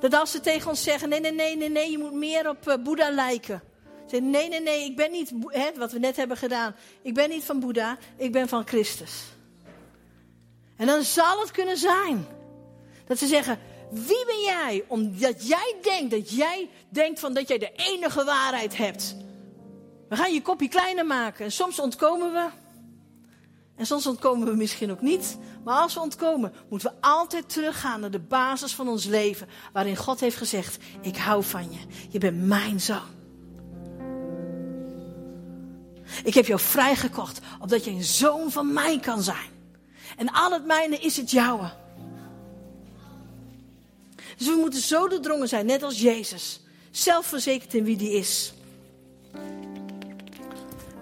[0.00, 2.68] Dat als ze tegen ons zeggen: nee, nee, nee, nee, nee, je moet meer op
[2.68, 3.62] uh, Boeddha lijken.
[4.06, 6.74] Zeg, nee, nee, nee, ik ben niet, hè, wat we net hebben gedaan.
[7.02, 9.12] Ik ben niet van Boeddha, ik ben van Christus.
[10.76, 12.26] En dan zal het kunnen zijn
[13.06, 13.58] dat ze zeggen:
[13.90, 14.84] Wie ben jij?
[14.86, 19.26] Omdat jij denkt dat jij denkt van dat jij de enige waarheid hebt.
[20.08, 21.44] We gaan je kopje kleiner maken.
[21.44, 22.48] En soms ontkomen we.
[23.76, 25.38] En soms ontkomen we misschien ook niet.
[25.64, 29.48] Maar als we ontkomen, moeten we altijd teruggaan naar de basis van ons leven.
[29.72, 31.78] Waarin God heeft gezegd: Ik hou van je.
[32.08, 33.16] Je bent mijn zoon.
[36.24, 39.50] Ik heb jou vrijgekocht, opdat je een zoon van mij kan zijn.
[40.16, 41.70] En al het mijne is het jouwe.
[44.36, 46.60] Dus we moeten zo doordrongen zijn, net als Jezus.
[46.90, 48.52] Zelfverzekerd in wie die is.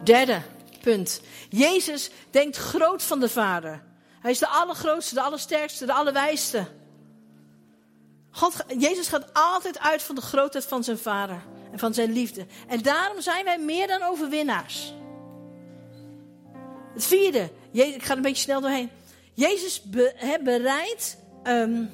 [0.06, 0.42] Derde
[0.82, 1.20] punt.
[1.48, 3.82] Jezus denkt groot van de Vader.
[4.20, 6.66] Hij is de allergrootste, de allersterkste, de allerwijste.
[8.30, 11.42] God, Jezus gaat altijd uit van de grootheid van zijn Vader
[11.72, 12.46] en van zijn liefde.
[12.68, 14.94] En daarom zijn wij meer dan overwinnaars.
[16.94, 18.90] Het vierde, Jezus, ik ga er een beetje snel doorheen.
[19.34, 19.82] Jezus
[21.44, 21.90] um,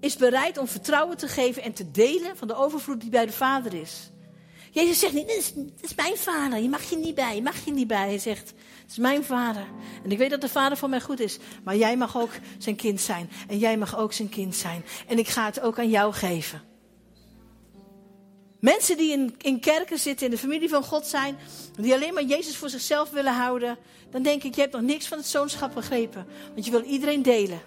[0.00, 3.32] is bereid om vertrouwen te geven en te delen van de overvloed die bij de
[3.32, 4.10] Vader is.
[4.76, 7.64] Jezus zegt niet, dit is, is mijn vader, je mag je niet bij, je mag
[7.64, 8.06] je niet bij.
[8.06, 8.48] Hij zegt,
[8.82, 9.66] het is mijn vader.
[10.04, 12.76] En ik weet dat de vader voor mij goed is, maar jij mag ook zijn
[12.76, 13.30] kind zijn.
[13.48, 14.84] En jij mag ook zijn kind zijn.
[15.06, 16.62] En ik ga het ook aan jou geven.
[18.60, 21.36] Mensen die in, in kerken zitten, in de familie van God zijn,
[21.80, 23.78] die alleen maar Jezus voor zichzelf willen houden,
[24.10, 26.26] dan denk ik, je hebt nog niks van het zoonschap begrepen.
[26.52, 27.60] Want je wil iedereen delen.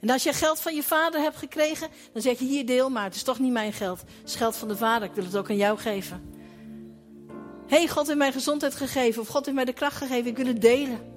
[0.00, 3.04] En als je geld van je vader hebt gekregen, dan zeg je hier deel maar.
[3.04, 4.00] Het is toch niet mijn geld.
[4.00, 5.08] Het is geld van de vader.
[5.08, 6.36] Ik wil het ook aan jou geven.
[7.66, 9.22] Hé, hey, God heeft mij gezondheid gegeven.
[9.22, 10.26] Of God heeft mij de kracht gegeven.
[10.26, 11.16] Ik wil het delen.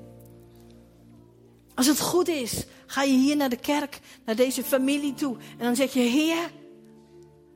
[1.76, 5.38] Als het goed is, ga je hier naar de kerk, naar deze familie toe.
[5.58, 6.52] En dan zeg je, Heer,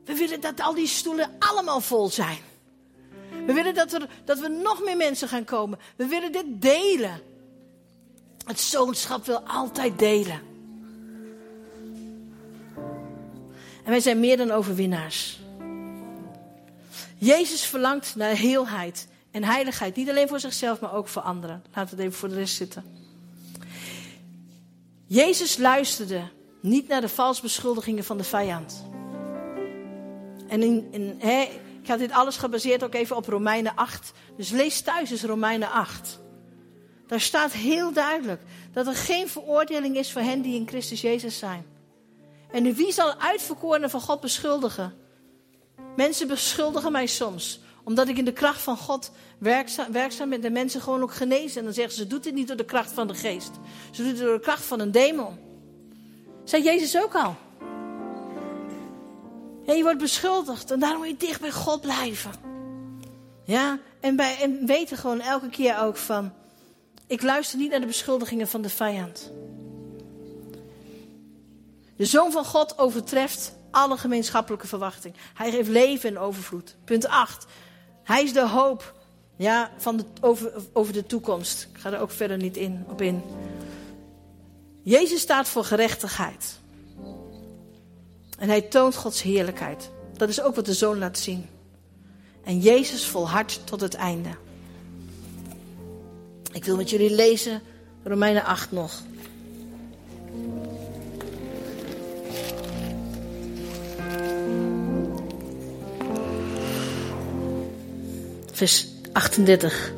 [0.04, 2.38] we willen dat al die stoelen allemaal vol zijn.
[3.46, 5.78] We willen dat er, dat we nog meer mensen gaan komen.
[5.96, 7.20] We willen dit delen.
[8.44, 10.55] Het zoonschap wil altijd delen.
[13.86, 15.40] En wij zijn meer dan overwinnaars.
[17.18, 19.96] Jezus verlangt naar heelheid en heiligheid.
[19.96, 21.62] Niet alleen voor zichzelf, maar ook voor anderen.
[21.74, 22.84] Laten we het even voor de rest zitten.
[25.06, 26.22] Jezus luisterde
[26.60, 28.84] niet naar de valse beschuldigingen van de vijand.
[30.48, 31.16] En in,
[31.82, 34.12] ik had dit alles gebaseerd ook even op Romeinen 8.
[34.36, 36.20] Dus lees thuis eens Romeinen 8.
[37.06, 38.40] Daar staat heel duidelijk
[38.72, 41.75] dat er geen veroordeling is voor hen die in Christus Jezus zijn.
[42.50, 44.94] En wie zal uitverkorenen van God beschuldigen?
[45.96, 47.60] Mensen beschuldigen mij soms.
[47.84, 50.40] Omdat ik in de kracht van God werkzaam, werkzaam ben.
[50.40, 51.58] De mensen gewoon ook genezen.
[51.58, 53.50] En dan zeggen ze, ze doet dit niet door de kracht van de geest.
[53.90, 55.38] Ze doet het door de kracht van een demon.
[56.44, 57.36] Zei Jezus ook al.
[59.62, 60.70] Ja, je wordt beschuldigd.
[60.70, 62.30] En daarom moet je dicht bij God blijven.
[63.44, 66.32] Ja, en, bij, en weten gewoon elke keer ook van...
[67.06, 69.32] Ik luister niet naar de beschuldigingen van de vijand.
[71.96, 75.14] De Zoon van God overtreft alle gemeenschappelijke verwachting.
[75.34, 76.76] Hij geeft leven en overvloed.
[76.84, 77.46] Punt 8.
[78.02, 78.94] Hij is de hoop
[79.36, 81.68] ja, van de, over, over de toekomst.
[81.74, 83.22] Ik ga er ook verder niet in, op in.
[84.82, 86.58] Jezus staat voor gerechtigheid.
[88.38, 89.90] En hij toont Gods heerlijkheid.
[90.16, 91.48] Dat is ook wat de zoon laat zien.
[92.44, 94.28] En Jezus volhardt tot het einde.
[96.52, 97.62] Ik wil met jullie lezen
[98.04, 99.02] Romeinen 8 nog.
[108.56, 109.92] Vers 38.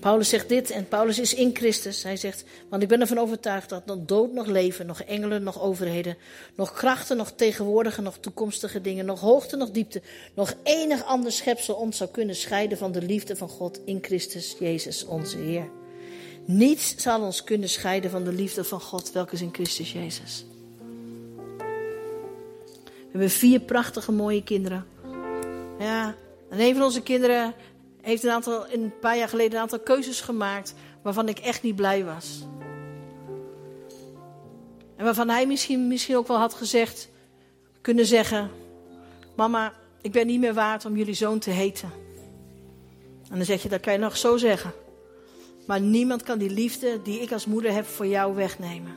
[0.00, 2.02] Paulus zegt dit en Paulus is in Christus.
[2.02, 5.60] Hij zegt, want ik ben ervan overtuigd dat nog dood, nog leven, nog engelen, nog
[5.60, 6.16] overheden,
[6.54, 10.02] nog krachten, nog tegenwoordige, nog toekomstige dingen, nog hoogte, nog diepte,
[10.34, 14.56] nog enig ander schepsel ons zou kunnen scheiden van de liefde van God in Christus
[14.58, 15.68] Jezus onze Heer.
[16.44, 20.44] Niets zal ons kunnen scheiden van de liefde van God, welke is in Christus Jezus.
[22.96, 24.93] We hebben vier prachtige mooie kinderen.
[25.78, 26.14] Ja,
[26.50, 27.54] en een van onze kinderen
[28.00, 31.76] heeft een, aantal, een paar jaar geleden een aantal keuzes gemaakt waarvan ik echt niet
[31.76, 32.46] blij was.
[34.96, 37.08] En waarvan hij misschien, misschien ook wel had gezegd,
[37.80, 38.50] kunnen zeggen:
[39.36, 41.90] Mama, ik ben niet meer waard om jullie zoon te heten.
[43.30, 44.72] En dan zeg je, dat kan je nog zo zeggen.
[45.66, 48.92] Maar niemand kan die liefde die ik als moeder heb voor jou wegnemen.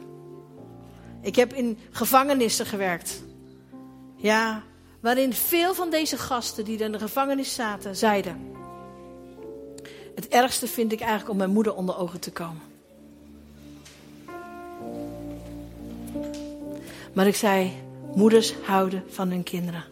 [1.21, 3.23] Ik heb in gevangenissen gewerkt.
[4.15, 4.63] Ja,
[4.99, 8.55] waarin veel van deze gasten die in de gevangenis zaten, zeiden:
[10.15, 12.61] Het ergste vind ik eigenlijk om mijn moeder onder ogen te komen.
[17.13, 17.71] Maar ik zei:
[18.15, 19.83] Moeders houden van hun kinderen.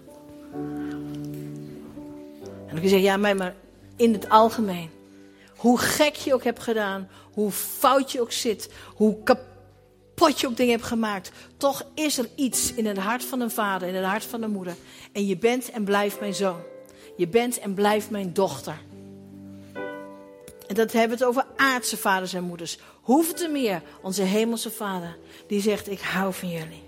[2.67, 3.55] En ik zeg: Ja, maar
[3.95, 4.89] in het algemeen.
[5.55, 9.54] Hoe gek je ook hebt gedaan, hoe fout je ook zit, hoe kapot
[10.15, 11.31] potje op dingen hebt gemaakt.
[11.57, 14.51] Toch is er iets in het hart van een vader, in het hart van een
[14.51, 14.75] moeder.
[15.11, 16.61] En je bent en blijft mijn zoon.
[17.17, 18.77] Je bent en blijft mijn dochter.
[20.67, 22.77] En dat hebben we het over aardse vaders en moeders.
[23.01, 26.83] Hoeveel te meer onze hemelse vader, die zegt: Ik hou van jullie.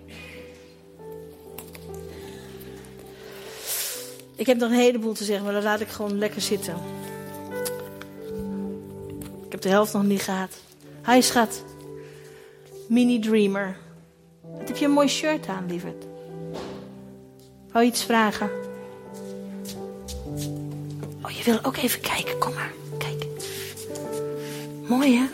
[4.35, 6.75] Ik heb nog een heleboel te zeggen, maar dan laat ik gewoon lekker zitten.
[9.45, 10.51] Ik heb de helft nog niet gehad.
[11.01, 11.63] Hij schat.
[12.87, 13.77] Mini Dreamer.
[14.41, 16.05] Wat heb je een mooi shirt aan, lieverd.
[17.71, 18.49] Wou je iets vragen?
[21.23, 22.37] Oh, je wil ook even kijken.
[22.39, 22.71] Kom maar.
[22.97, 23.25] Kijk.
[24.87, 25.25] Mooi, hè?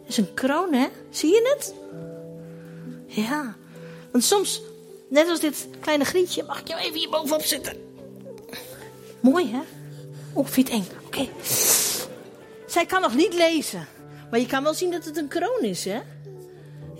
[0.00, 0.86] Dat is een kroon, hè?
[1.10, 1.74] Zie je het?
[3.06, 3.54] Ja.
[4.10, 4.62] Want soms,
[5.08, 7.76] net als dit kleine grietje, mag ik jou even hier bovenop zitten.
[9.20, 9.60] Mooi, hè?
[10.32, 10.86] Oh, vind eng?
[11.06, 11.28] Oké.
[12.66, 13.86] Zij kan nog niet lezen.
[14.30, 16.00] Maar je kan wel zien dat het een kroon is, hè?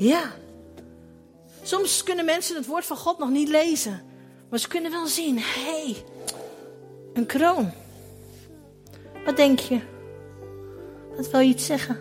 [0.03, 0.33] Ja.
[1.63, 4.03] Soms kunnen mensen het woord van God nog niet lezen.
[4.49, 6.05] Maar ze kunnen wel zien, hé, hey,
[7.13, 7.71] een kroon.
[9.25, 9.81] Wat denk je?
[11.17, 12.01] Dat wil je iets zeggen?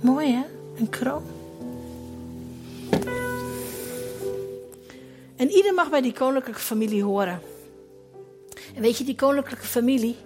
[0.00, 0.44] Mooi hè,
[0.76, 1.22] een kroon.
[5.36, 7.40] En ieder mag bij die koninklijke familie horen.
[8.74, 10.16] En weet je, die koninklijke familie,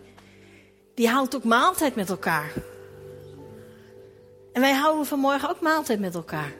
[0.95, 2.53] die houdt ook maaltijd met elkaar.
[4.53, 6.53] En wij houden vanmorgen ook maaltijd met elkaar.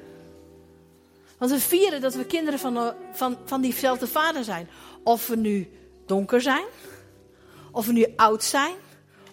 [1.39, 4.69] Want we vieren dat we kinderen van, van, van diezelfde vader zijn.
[5.03, 5.71] Of we nu
[6.07, 6.65] donker zijn,
[7.71, 8.75] of we nu oud zijn,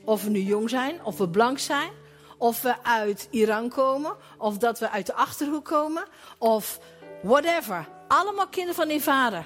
[0.04, 1.92] of we nu jong zijn, of we blank zijn,
[2.38, 6.04] of we uit Iran komen, of dat we uit de achterhoek komen,
[6.38, 6.80] of
[7.22, 7.88] whatever.
[8.08, 9.46] Allemaal kinderen van die vader.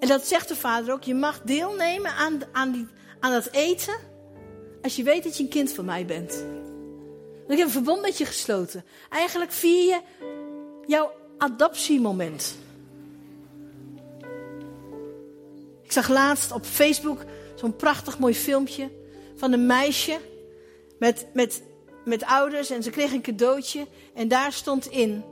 [0.00, 1.02] En dat zegt de vader ook.
[1.02, 2.86] Je mag deelnemen aan, aan, die,
[3.20, 3.94] aan dat eten
[4.82, 6.44] als je weet dat je een kind van mij bent.
[7.50, 8.84] Ik heb een verbond met je gesloten.
[9.08, 10.00] Eigenlijk vier je
[10.86, 12.56] jouw adoptiemoment.
[15.82, 17.24] Ik zag laatst op Facebook
[17.54, 18.90] zo'n prachtig mooi filmpje
[19.36, 20.18] van een meisje
[20.98, 21.62] met, met,
[22.04, 25.24] met ouders en ze kreeg een cadeautje en daar stond in,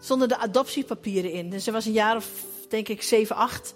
[0.00, 1.50] stonden de adoptiepapieren in.
[1.50, 2.28] Dus ze was een jaar of
[2.68, 3.74] denk ik 7, 8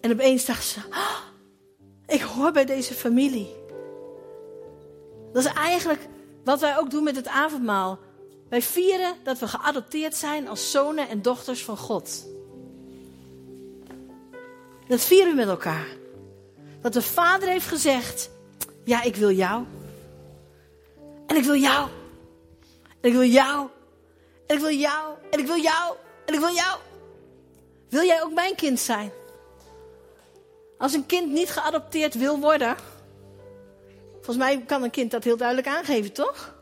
[0.00, 1.18] en opeens dacht ze, oh,
[2.06, 3.54] ik hoor bij deze familie.
[5.32, 6.00] Dat is eigenlijk
[6.44, 7.98] wat wij ook doen met het avondmaal.
[8.48, 12.26] Wij vieren dat we geadopteerd zijn als zonen en dochters van God.
[14.88, 15.86] Dat vieren we met elkaar.
[16.80, 18.30] Dat de Vader heeft gezegd:
[18.84, 19.64] Ja, ik wil jou.
[21.26, 21.88] En ik wil jou.
[23.00, 23.68] En ik wil jou.
[24.46, 25.16] En ik wil jou.
[25.30, 25.96] En ik wil jou.
[26.26, 26.78] En ik wil jou.
[27.88, 29.12] Wil jij ook mijn kind zijn?
[30.78, 32.76] Als een kind niet geadopteerd wil worden.
[34.24, 36.54] Volgens mij kan een kind dat heel duidelijk aangeven, toch?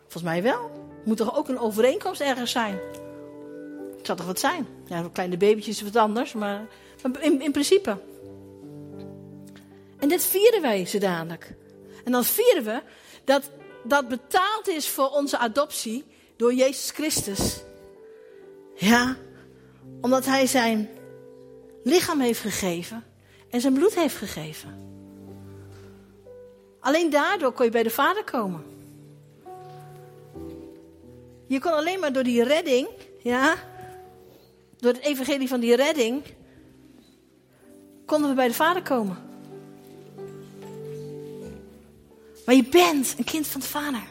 [0.00, 0.70] Volgens mij wel.
[1.04, 2.78] Moet toch ook een overeenkomst ergens zijn?
[3.96, 4.66] Het zou toch wat zijn?
[4.86, 6.66] Ja, kleine babytjes is wat anders, maar,
[7.20, 7.98] in, in principe.
[9.98, 11.54] En dit vieren wij zo dadelijk.
[12.04, 12.82] En dan vieren we
[13.24, 13.50] dat
[13.84, 16.04] dat betaald is voor onze adoptie
[16.36, 17.62] door Jezus Christus.
[18.74, 19.16] Ja,
[20.00, 20.88] omdat Hij zijn
[21.84, 23.04] lichaam heeft gegeven
[23.50, 24.89] en zijn bloed heeft gegeven.
[26.80, 28.64] Alleen daardoor kon je bij de Vader komen.
[31.46, 33.56] Je kon alleen maar door die redding, ja,
[34.76, 36.22] door het evangelie van die redding,
[38.06, 39.18] konden we bij de Vader komen.
[42.44, 44.02] Maar je bent een kind van de Vader.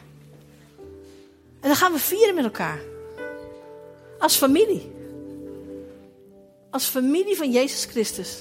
[1.60, 2.80] En dan gaan we vieren met elkaar.
[4.18, 4.92] Als familie.
[6.70, 8.38] Als familie van Jezus Christus.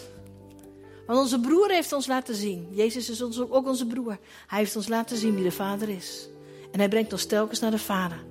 [1.10, 2.68] Want onze broer heeft ons laten zien.
[2.72, 4.18] Jezus is ons, ook onze broer.
[4.48, 6.28] Hij heeft ons laten zien wie de Vader is.
[6.72, 8.24] En hij brengt ons telkens naar de Vader.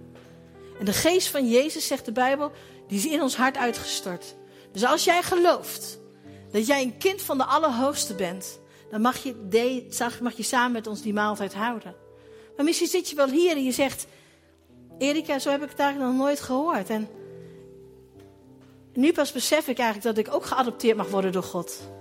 [0.79, 2.53] En de geest van Jezus, zegt de Bijbel,
[2.89, 4.35] die is in ons hart uitgestort.
[4.73, 5.99] Dus als jij gelooft
[6.51, 8.61] dat jij een kind van de Allerhoogste bent,
[8.91, 9.87] dan mag je, de,
[10.23, 11.95] mag je samen met ons die maaltijd houden.
[12.57, 14.07] Maar misschien zit je wel hier en je zegt,
[14.99, 16.91] Erika, zo heb ik het eigenlijk nog nooit gehoord.
[16.91, 17.09] En
[18.93, 21.97] nu pas besef ik eigenlijk dat ik ook geadopteerd mag worden door God.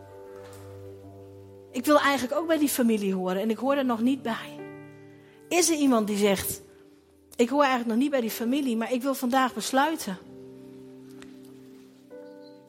[1.77, 4.59] Ik wil eigenlijk ook bij die familie horen en ik hoor er nog niet bij.
[5.49, 6.61] Is er iemand die zegt,
[7.35, 10.17] ik hoor eigenlijk nog niet bij die familie, maar ik wil vandaag besluiten.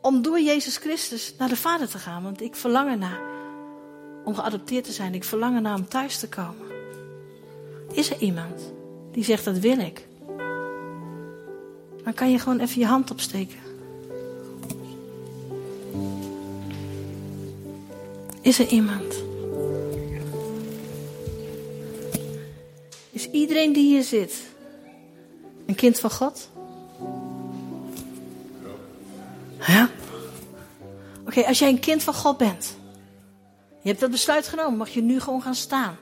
[0.01, 2.23] Om door Jezus Christus naar de Vader te gaan.
[2.23, 3.21] Want ik verlang ernaar
[4.25, 5.15] om geadopteerd te zijn.
[5.15, 6.67] Ik verlang ernaar om thuis te komen.
[7.93, 8.73] Is er iemand
[9.13, 10.07] die zegt dat wil ik?
[12.05, 13.68] Dan kan je gewoon even je hand opsteken.
[18.49, 19.15] Is er iemand?
[23.11, 24.35] Is iedereen die hier zit
[25.67, 26.51] een kind van God?
[29.67, 29.91] Ja?
[31.27, 32.77] Oké, als jij een kind van God bent.
[33.83, 34.79] Je hebt dat besluit genomen.
[34.79, 35.97] Mag je nu gewoon gaan staan.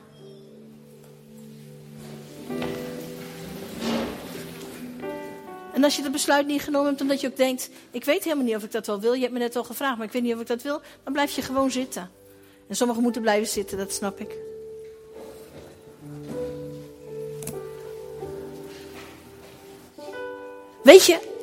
[5.73, 8.45] En als je dat besluit niet genomen hebt, omdat je ook denkt: Ik weet helemaal
[8.45, 9.13] niet of ik dat wel wil.
[9.13, 10.81] Je hebt me net al gevraagd, maar ik weet niet of ik dat wil.
[11.05, 12.25] Dan blijf je gewoon zitten.
[12.69, 14.37] En sommigen moeten blijven zitten, dat snap ik.
[20.83, 21.35] Weet je,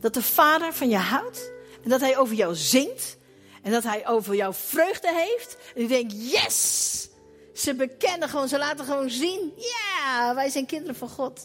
[0.00, 1.50] Dat de Vader van je houdt.
[1.82, 3.16] En dat hij over jou zingt.
[3.62, 5.56] En dat hij over jou vreugde heeft.
[5.74, 7.08] En je denkt, yes!
[7.54, 9.52] Ze bekennen gewoon, ze laten gewoon zien.
[9.56, 11.44] Ja, wij zijn kinderen van God.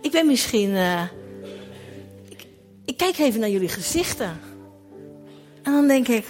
[0.00, 0.74] Ik ben misschien.
[0.74, 1.02] eh,
[2.84, 4.40] ik, kijk even naar jullie gezichten.
[5.62, 6.26] En dan denk ik.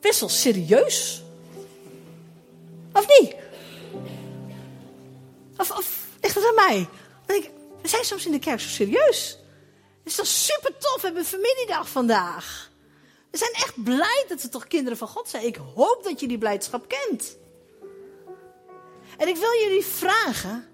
[0.00, 1.22] Best wel serieus.
[2.92, 3.34] Of niet?
[5.56, 6.76] Of, of ligt het aan mij?
[7.26, 7.50] Dan denk ik,
[7.82, 9.38] we zijn soms in de kerk zo serieus.
[9.98, 12.70] Het is toch super tof, we hebben familiedag vandaag.
[13.30, 15.46] We zijn echt blij dat we toch kinderen van God zijn.
[15.46, 17.36] Ik hoop dat je die blijdschap kent.
[19.16, 20.68] En ik wil jullie vragen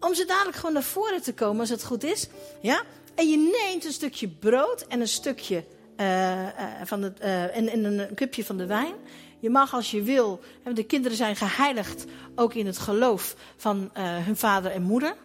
[0.00, 2.28] om zo dadelijk gewoon naar voren te komen als het goed is.
[2.60, 2.84] Ja?
[3.14, 5.64] En je neemt een stukje brood en een stukje
[5.96, 6.52] eh, eh,
[6.84, 8.94] van het, eh, en, en een cupje van de wijn.
[9.38, 10.40] Je mag als je wil,
[10.74, 12.04] de kinderen zijn geheiligd
[12.34, 15.16] ook in het geloof van hun vader en moeder.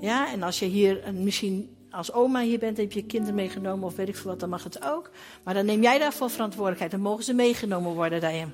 [0.00, 3.96] Ja, en als je hier misschien als oma hier bent, heb je kinderen meegenomen of
[3.96, 5.10] weet ik veel wat, dan mag het ook.
[5.44, 6.90] Maar dan neem jij daarvoor verantwoordelijkheid.
[6.90, 8.50] Dan mogen ze meegenomen worden, Diane.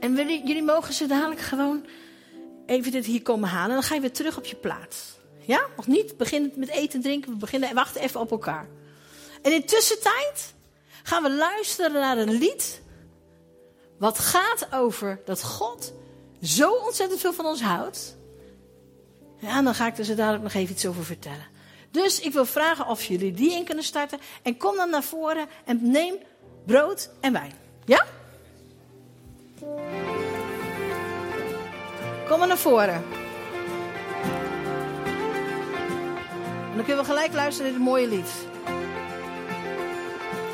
[0.00, 1.84] En jullie, jullie mogen ze dadelijk gewoon
[2.66, 3.68] even dit hier komen halen.
[3.68, 5.19] En dan ga je weer terug op je plaats.
[5.40, 5.66] Ja?
[5.76, 7.30] Nog niet beginnen met eten en drinken.
[7.30, 8.68] We beginnen, wachten even op elkaar.
[9.42, 10.54] En in tussentijd
[11.02, 12.82] gaan we luisteren naar een lied.
[13.98, 15.92] Wat gaat over dat God
[16.42, 18.16] zo ontzettend veel van ons houdt.
[19.38, 21.46] Ja, en dan ga ik er zo dadelijk nog even iets over vertellen.
[21.90, 24.18] Dus ik wil vragen of jullie die in kunnen starten.
[24.42, 26.14] En kom dan naar voren en neem
[26.66, 27.52] brood en wijn.
[27.84, 28.06] Ja?
[32.28, 33.19] Kom maar naar voren.
[36.80, 38.49] Dan kunnen we gelijk luisteren naar dit mooie lied.